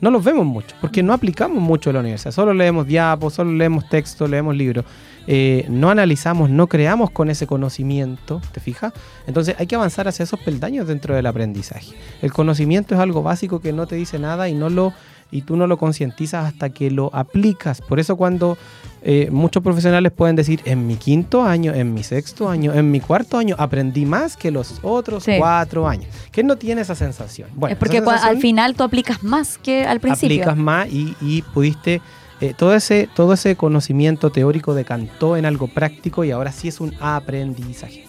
No 0.02 0.10
los 0.10 0.24
vemos 0.24 0.46
mucho, 0.46 0.76
porque 0.82 1.04
no 1.04 1.14
aplicamos 1.14 1.62
mucho 1.62 1.92
en 1.92 1.96
la 1.96 2.00
universidad. 2.00 2.32
Solo 2.32 2.54
leemos 2.54 2.88
diapos, 2.88 3.36
solo 3.36 3.52
leemos 3.52 3.88
textos, 3.90 4.28
leemos 4.28 4.56
libros. 4.56 4.86
Eh, 5.28 5.66
no 5.70 5.90
analizamos, 5.90 6.50
no 6.50 6.68
creamos 6.68 7.10
con 7.12 7.30
ese 7.30 7.48
conocimiento, 7.48 8.42
¿te 8.52 8.60
fijas? 8.60 8.92
Entonces 9.26 9.56
hay 9.58 9.68
que 9.68 9.76
avanzar 9.76 10.08
hacia 10.08 10.24
esos 10.24 10.40
peldaños 10.40 10.88
dentro 10.88 11.16
del 11.16 11.26
aprendizaje. 11.26 11.94
El 12.22 12.34
conocimiento 12.34 12.94
es 12.94 13.00
algo 13.00 13.24
básico 13.24 13.60
que 13.62 13.72
no 13.74 13.88
te 13.88 13.96
dice 13.96 14.20
nada 14.20 14.50
y 14.50 14.54
no 14.54 14.70
lo 14.70 14.94
y 15.32 15.42
tú 15.42 15.56
no 15.56 15.66
lo 15.66 15.78
concientizas 15.78 16.46
hasta 16.46 16.70
que 16.70 16.92
lo 16.92 17.10
aplicas. 17.12 17.82
Por 17.82 18.00
eso 18.00 18.16
cuando 18.18 18.56
eh, 19.02 19.30
muchos 19.32 19.64
profesionales 19.64 20.12
pueden 20.12 20.36
decir, 20.36 20.62
en 20.66 20.86
mi 20.86 20.96
quinto 20.96 21.42
año, 21.42 21.74
en 21.74 21.92
mi 21.92 22.04
sexto 22.04 22.48
año, 22.50 22.72
en 22.72 22.92
mi 22.92 23.00
cuarto 23.00 23.40
año, 23.40 23.56
aprendí 23.58 24.06
más 24.06 24.38
que 24.38 24.52
los 24.52 24.80
otros 24.84 25.24
Sí. 25.24 25.32
cuatro 25.40 25.88
años. 25.88 26.06
¿Quién 26.30 26.46
no 26.46 26.56
tiene 26.56 26.82
esa 26.82 26.94
sensación? 26.94 27.50
Bueno, 27.56 27.74
es 27.74 27.80
porque 27.80 27.98
sensación 27.98 28.30
al 28.30 28.38
final 28.38 28.76
tú 28.76 28.84
aplicas 28.84 29.24
más 29.24 29.58
que 29.58 29.86
al 29.86 30.00
principio. 30.00 30.36
aplicas 30.44 30.58
más 30.58 30.88
y, 30.90 31.16
y 31.20 31.42
pudiste... 31.42 32.00
eh, 32.44 32.54
todo, 32.58 32.76
ese, 32.76 33.08
todo 33.16 33.32
ese 33.34 33.56
conocimiento 33.56 34.30
teórico 34.30 34.74
decantó 34.74 35.38
en 35.38 35.46
algo 35.46 35.68
práctico 35.70 36.26
y 36.26 36.32
ahora 36.32 36.52
sí 36.52 36.68
es 36.68 36.82
un 36.82 36.94
aprendizaje. 37.00 38.06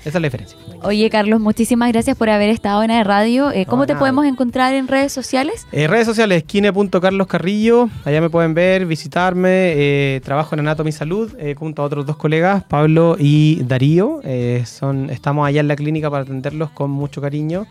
Esa 0.00 0.18
es 0.18 0.22
la 0.22 0.26
diferencia. 0.26 0.58
Oye, 0.82 1.08
Carlos, 1.08 1.40
muchísimas 1.40 1.90
gracias 1.90 2.18
por 2.18 2.28
haber 2.28 2.50
estado 2.50 2.82
en 2.82 2.90
la 2.90 3.02
radio. 3.02 3.50
Eh, 3.50 3.64
¿Cómo 3.64 3.82
No, 3.82 3.86
te 3.86 3.94
nada. 3.94 4.00
podemos 4.00 4.26
encontrar 4.26 4.74
en 4.74 4.88
redes 4.88 5.10
sociales? 5.10 5.66
Eh, 5.72 5.86
redes 5.88 6.04
sociales, 6.04 6.44
kine.carloscarrillo, 6.44 7.88
allá 8.04 8.20
me 8.20 8.28
pueden 8.28 8.52
ver, 8.52 8.84
visitarme, 8.84 9.48
eh, 9.74 10.20
trabajo 10.22 10.54
en 10.54 10.60
Anatomy 10.60 10.92
Salud 10.92 11.32
junto 11.56 11.80
a 11.80 11.86
otros 11.86 12.04
dos 12.04 12.18
colegas, 12.18 12.62
Pablo 12.64 13.16
y 13.18 13.62
Darío, 13.64 14.20
son, 14.66 15.08
estamos 15.08 15.48
allá 15.48 15.60
en 15.60 15.68
la 15.68 15.76
clínica 15.76 16.10
para 16.10 16.24
atenderlos 16.24 16.70
con 16.72 16.90
mucho 16.90 17.22
cariño. 17.22 17.66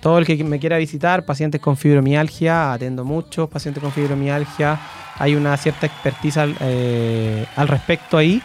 Todo 0.00 0.18
el 0.18 0.26
que 0.26 0.42
me 0.44 0.58
quiera 0.58 0.78
visitar, 0.78 1.24
pacientes 1.24 1.60
con 1.60 1.76
fibromialgia, 1.76 2.72
atendo 2.72 3.04
muchos 3.04 3.48
pacientes 3.48 3.82
con 3.82 3.92
fibromialgia, 3.92 4.80
hay 5.18 5.34
una 5.34 5.56
cierta 5.56 5.86
expertise 5.86 6.38
al, 6.38 6.56
eh, 6.60 7.46
al 7.56 7.68
respecto 7.68 8.16
ahí. 8.16 8.42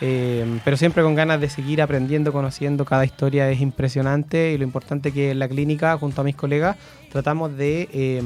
Eh, 0.00 0.60
pero 0.64 0.76
siempre 0.76 1.02
con 1.02 1.14
ganas 1.14 1.40
de 1.40 1.48
seguir 1.48 1.80
aprendiendo, 1.80 2.32
conociendo, 2.32 2.84
cada 2.84 3.04
historia 3.04 3.50
es 3.50 3.60
impresionante 3.60 4.52
y 4.52 4.58
lo 4.58 4.64
importante 4.64 5.12
que 5.12 5.30
en 5.30 5.38
la 5.38 5.48
clínica, 5.48 5.96
junto 5.96 6.20
a 6.20 6.24
mis 6.24 6.36
colegas, 6.36 6.76
tratamos 7.10 7.56
de 7.56 7.88
eh, 7.92 8.22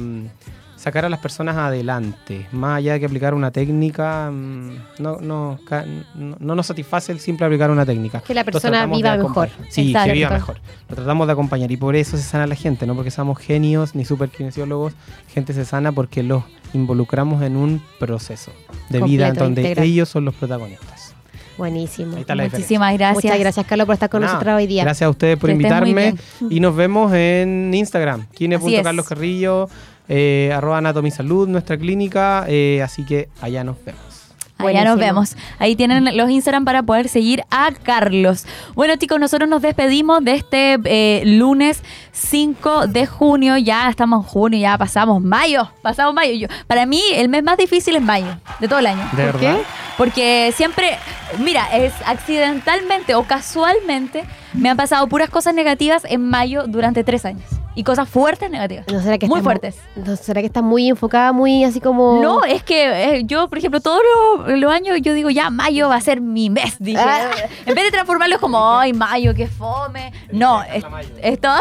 sacar 0.79 1.03
a 1.03 1.09
las 1.09 1.19
personas 1.19 1.57
adelante. 1.57 2.47
Más 2.53 2.77
allá 2.77 2.93
de 2.93 2.99
que 3.01 3.05
aplicar 3.05 3.33
una 3.33 3.51
técnica, 3.51 4.31
mm, 4.31 4.69
no, 4.99 5.17
no, 5.19 5.59
ca- 5.65 5.85
no, 6.15 6.37
no 6.39 6.55
nos 6.55 6.67
satisface 6.67 7.11
el 7.11 7.19
simple 7.19 7.45
aplicar 7.45 7.69
una 7.69 7.85
técnica. 7.85 8.21
Que 8.21 8.33
la 8.33 8.41
Lo 8.41 8.45
persona 8.45 8.71
tratamos 8.71 8.97
viva 8.97 9.11
de 9.11 9.17
mejor. 9.23 9.47
acompañar. 9.47 9.71
Sí, 9.71 9.87
Exacto. 9.89 10.07
que 10.07 10.13
viva 10.13 10.29
mejor. 10.29 10.57
Lo 10.89 10.95
tratamos 10.95 11.27
de 11.27 11.33
acompañar 11.33 11.71
y 11.71 11.77
por 11.77 11.95
eso 11.95 12.15
se 12.17 12.23
sana 12.23 12.47
la 12.47 12.55
gente, 12.55 12.87
no 12.87 12.95
porque 12.95 13.11
seamos 13.11 13.37
genios 13.39 13.93
ni 13.93 14.05
super 14.05 14.29
kinesiólogos. 14.29 14.93
Gente 15.33 15.53
se 15.53 15.65
sana 15.65 15.91
porque 15.91 16.23
los 16.23 16.43
involucramos 16.73 17.41
en 17.43 17.57
un 17.57 17.81
proceso 17.99 18.51
de 18.89 19.01
vida 19.01 19.27
en 19.27 19.33
donde 19.35 19.61
integral. 19.61 19.85
ellos 19.85 20.07
son 20.09 20.23
los 20.25 20.33
protagonistas. 20.35 21.13
Buenísimo. 21.57 22.15
Ahí 22.15 22.21
está 22.21 22.35
la 22.35 22.43
diferencia. 22.43 22.59
Muchísimas 22.79 22.93
gracias. 22.97 23.23
Muchas 23.25 23.39
gracias, 23.39 23.65
Carlos, 23.65 23.85
por 23.85 23.93
estar 23.95 24.09
con 24.09 24.21
Nada, 24.21 24.33
nosotros 24.35 24.55
hoy 24.55 24.65
día. 24.67 24.83
Gracias 24.85 25.05
a 25.05 25.09
ustedes 25.09 25.37
por 25.37 25.49
Que 25.49 25.55
invitarme 25.55 26.15
y 26.49 26.59
nos 26.61 26.73
vemos 26.73 27.11
en 27.13 27.73
Instagram, 27.73 28.21
Así 28.21 28.29
kine.carlos 28.37 29.03
es. 29.05 29.09
Carrillo, 29.09 29.67
eh, 30.09 30.51
arroba 30.53 30.79
Anatomy 30.79 31.11
Salud, 31.11 31.47
nuestra 31.47 31.77
clínica, 31.77 32.45
eh, 32.47 32.81
así 32.83 33.05
que 33.05 33.29
allá 33.41 33.63
nos 33.63 33.77
vemos. 33.85 34.09
Allá 34.57 34.83
nos 34.83 34.99
vemos. 34.99 35.37
Ahí 35.57 35.75
tienen 35.77 36.17
los 36.17 36.29
Instagram 36.29 36.65
para 36.65 36.83
poder 36.83 37.07
seguir 37.07 37.43
a 37.49 37.71
Carlos. 37.71 38.45
Bueno, 38.75 38.95
chicos, 38.97 39.17
nosotros 39.17 39.49
nos 39.49 39.61
despedimos 39.61 40.21
de 40.23 40.35
este 40.35 40.77
eh, 40.83 41.23
lunes 41.25 41.81
5 42.11 42.87
de 42.87 43.05
junio. 43.05 43.57
Ya 43.57 43.89
estamos 43.89 44.25
en 44.25 44.29
junio, 44.29 44.59
ya 44.59 44.77
pasamos 44.77 45.21
mayo. 45.21 45.71
Pasamos 45.81 46.13
mayo. 46.13 46.33
Yo, 46.33 46.47
para 46.67 46.85
mí, 46.85 47.01
el 47.13 47.29
mes 47.29 47.41
más 47.43 47.57
difícil 47.57 47.95
es 47.95 48.01
mayo, 48.01 48.37
de 48.59 48.67
todo 48.67 48.79
el 48.79 48.87
año. 48.87 49.03
¿De 49.13 49.31
¿Por 49.31 49.39
verdad? 49.39 49.57
qué? 49.57 49.63
Porque 49.97 50.53
siempre, 50.55 50.97
mira, 51.39 51.65
es 51.77 51.93
accidentalmente 52.05 53.15
o 53.15 53.23
casualmente 53.23 54.25
me 54.53 54.69
han 54.69 54.75
pasado 54.75 55.07
puras 55.07 55.29
cosas 55.29 55.53
negativas 55.53 56.03
en 56.03 56.29
mayo 56.29 56.65
durante 56.67 57.05
tres 57.05 57.23
años. 57.23 57.58
Y 57.79 57.83
cosas 57.85 58.09
fuertes 58.09 58.51
negativas. 58.51 58.85
¿No 58.91 59.01
será 59.01 59.17
que 59.17 59.25
Muy 59.25 59.39
está 59.39 59.43
fuertes. 59.45 59.77
¿No 59.95 60.17
será 60.17 60.41
que 60.41 60.47
está 60.47 60.61
muy 60.61 60.89
enfocada, 60.89 61.31
muy 61.31 61.63
así 61.63 61.79
como... 61.79 62.21
No, 62.21 62.43
es 62.43 62.61
que 62.61 63.19
eh, 63.19 63.21
yo, 63.23 63.47
por 63.47 63.57
ejemplo, 63.57 63.79
todos 63.79 64.01
los, 64.45 64.59
los 64.59 64.69
años 64.69 64.97
yo 65.01 65.13
digo, 65.13 65.29
ya, 65.29 65.49
mayo 65.49 65.87
va 65.87 65.95
a 65.95 66.01
ser 66.01 66.19
mi 66.19 66.49
mes, 66.49 66.75
dije. 66.79 66.99
Ah. 67.01 67.29
En 67.65 67.73
vez 67.73 67.85
de 67.85 67.91
transformarlos 67.91 68.41
como, 68.41 68.77
ay, 68.77 68.91
mayo, 68.91 69.33
qué 69.33 69.47
fome. 69.47 70.11
No, 70.29 70.61
es, 70.63 70.83
es 71.21 71.39
todo, 71.39 71.55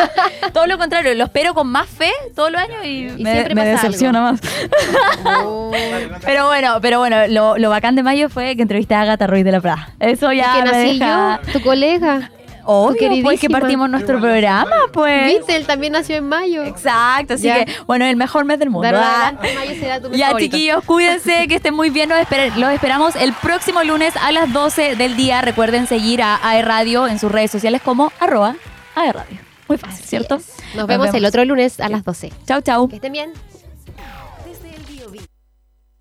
todo 0.54 0.66
lo 0.66 0.78
contrario, 0.78 1.14
lo 1.14 1.24
espero 1.24 1.52
con 1.52 1.66
más 1.66 1.86
fe 1.86 2.12
todos 2.34 2.50
los 2.50 2.62
años 2.62 2.78
y, 2.86 3.08
Y 3.08 3.22
me, 3.22 3.32
siempre 3.32 3.54
me 3.54 3.70
pasa 3.70 3.88
decepciona 3.88 4.22
más. 4.22 4.40
Oh. 5.44 5.70
Pero 6.24 6.46
bueno, 6.46 6.78
pero 6.80 6.98
bueno, 6.98 7.26
lo, 7.28 7.58
lo 7.58 7.68
bacán 7.68 7.94
de 7.94 8.02
mayo 8.02 8.30
fue 8.30 8.56
que 8.56 8.62
entrevisté 8.62 8.94
a 8.94 9.02
Agatha 9.02 9.26
Ruiz 9.26 9.44
de 9.44 9.52
la 9.52 9.60
Prada. 9.60 9.90
Eso 10.00 10.32
ya 10.32 10.54
que 10.54 10.62
me 10.62 10.72
nací 10.72 10.98
deja... 10.98 11.40
yo, 11.44 11.52
tu 11.52 11.60
colega. 11.60 12.30
Obvio, 12.70 13.22
pues 13.22 13.40
que 13.40 13.48
partimos 13.48 13.88
nuestro 13.88 14.20
programa, 14.20 14.76
pues. 14.92 15.38
¿Viste? 15.38 15.56
Él 15.56 15.66
también 15.66 15.94
nació 15.94 16.16
en 16.16 16.28
mayo. 16.28 16.62
Exacto, 16.64 17.32
así 17.34 17.44
Ya. 17.44 17.64
que, 17.64 17.72
bueno, 17.86 18.04
el 18.04 18.16
mejor 18.16 18.44
mes 18.44 18.58
del 18.58 18.68
mundo. 18.68 18.86
¿ah? 18.92 19.32
mayo 19.54 19.74
será 19.80 20.00
tu 20.02 20.10
mes 20.10 20.18
Ya, 20.18 20.26
favorito. 20.26 20.52
chiquillos, 20.54 20.84
cuídense, 20.84 21.48
que 21.48 21.54
estén 21.54 21.74
muy 21.74 21.88
bien. 21.88 22.10
Los, 22.10 22.18
esper- 22.18 22.54
los 22.56 22.70
esperamos 22.70 23.16
el 23.16 23.32
próximo 23.32 23.82
lunes 23.84 24.14
a 24.18 24.32
las 24.32 24.52
12 24.52 24.96
del 24.96 25.16
día. 25.16 25.40
Recuerden 25.40 25.86
seguir 25.86 26.20
a 26.20 26.38
AE 26.46 26.60
Radio 26.60 27.08
en 27.08 27.18
sus 27.18 27.32
redes 27.32 27.50
sociales 27.50 27.80
como 27.82 28.12
arroba 28.20 28.54
AE 28.96 29.12
Radio. 29.12 29.38
Muy 29.66 29.78
fácil, 29.78 30.04
¿cierto? 30.04 30.38
Nos, 30.74 30.86
vemos, 30.86 31.14
el 31.14 31.24
otro 31.24 31.42
lunes 31.46 31.80
a 31.80 31.88
las 31.88 32.04
12. 32.04 32.32
Chau, 32.46 32.60
chau. 32.60 32.88
Que 32.88 32.96
estén 32.96 33.12
bien. 33.12 33.32
Desde 34.46 34.74
el 34.74 35.26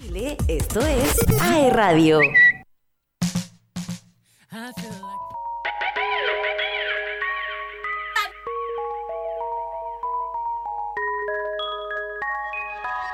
Chile, 0.01 0.37
esto 0.49 0.81
es 0.81 1.15
AE 1.41 1.69
Radio. 1.69 2.19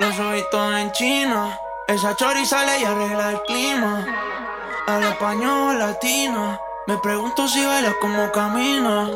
Like 0.04 0.18
Los 0.18 0.28
ojitos 0.28 0.76
en 0.76 0.92
China. 0.92 1.60
Esa 1.88 2.16
chori 2.16 2.46
sale 2.46 2.80
y 2.82 2.84
arregla 2.84 3.32
el 3.32 3.42
clima. 3.44 4.06
Habla 4.86 5.12
español 5.12 5.80
latino. 5.80 6.60
Me 6.88 6.98
pregunto 6.98 7.48
si 7.48 7.64
baila 7.64 7.94
como 8.02 8.30
camina. 8.32 9.10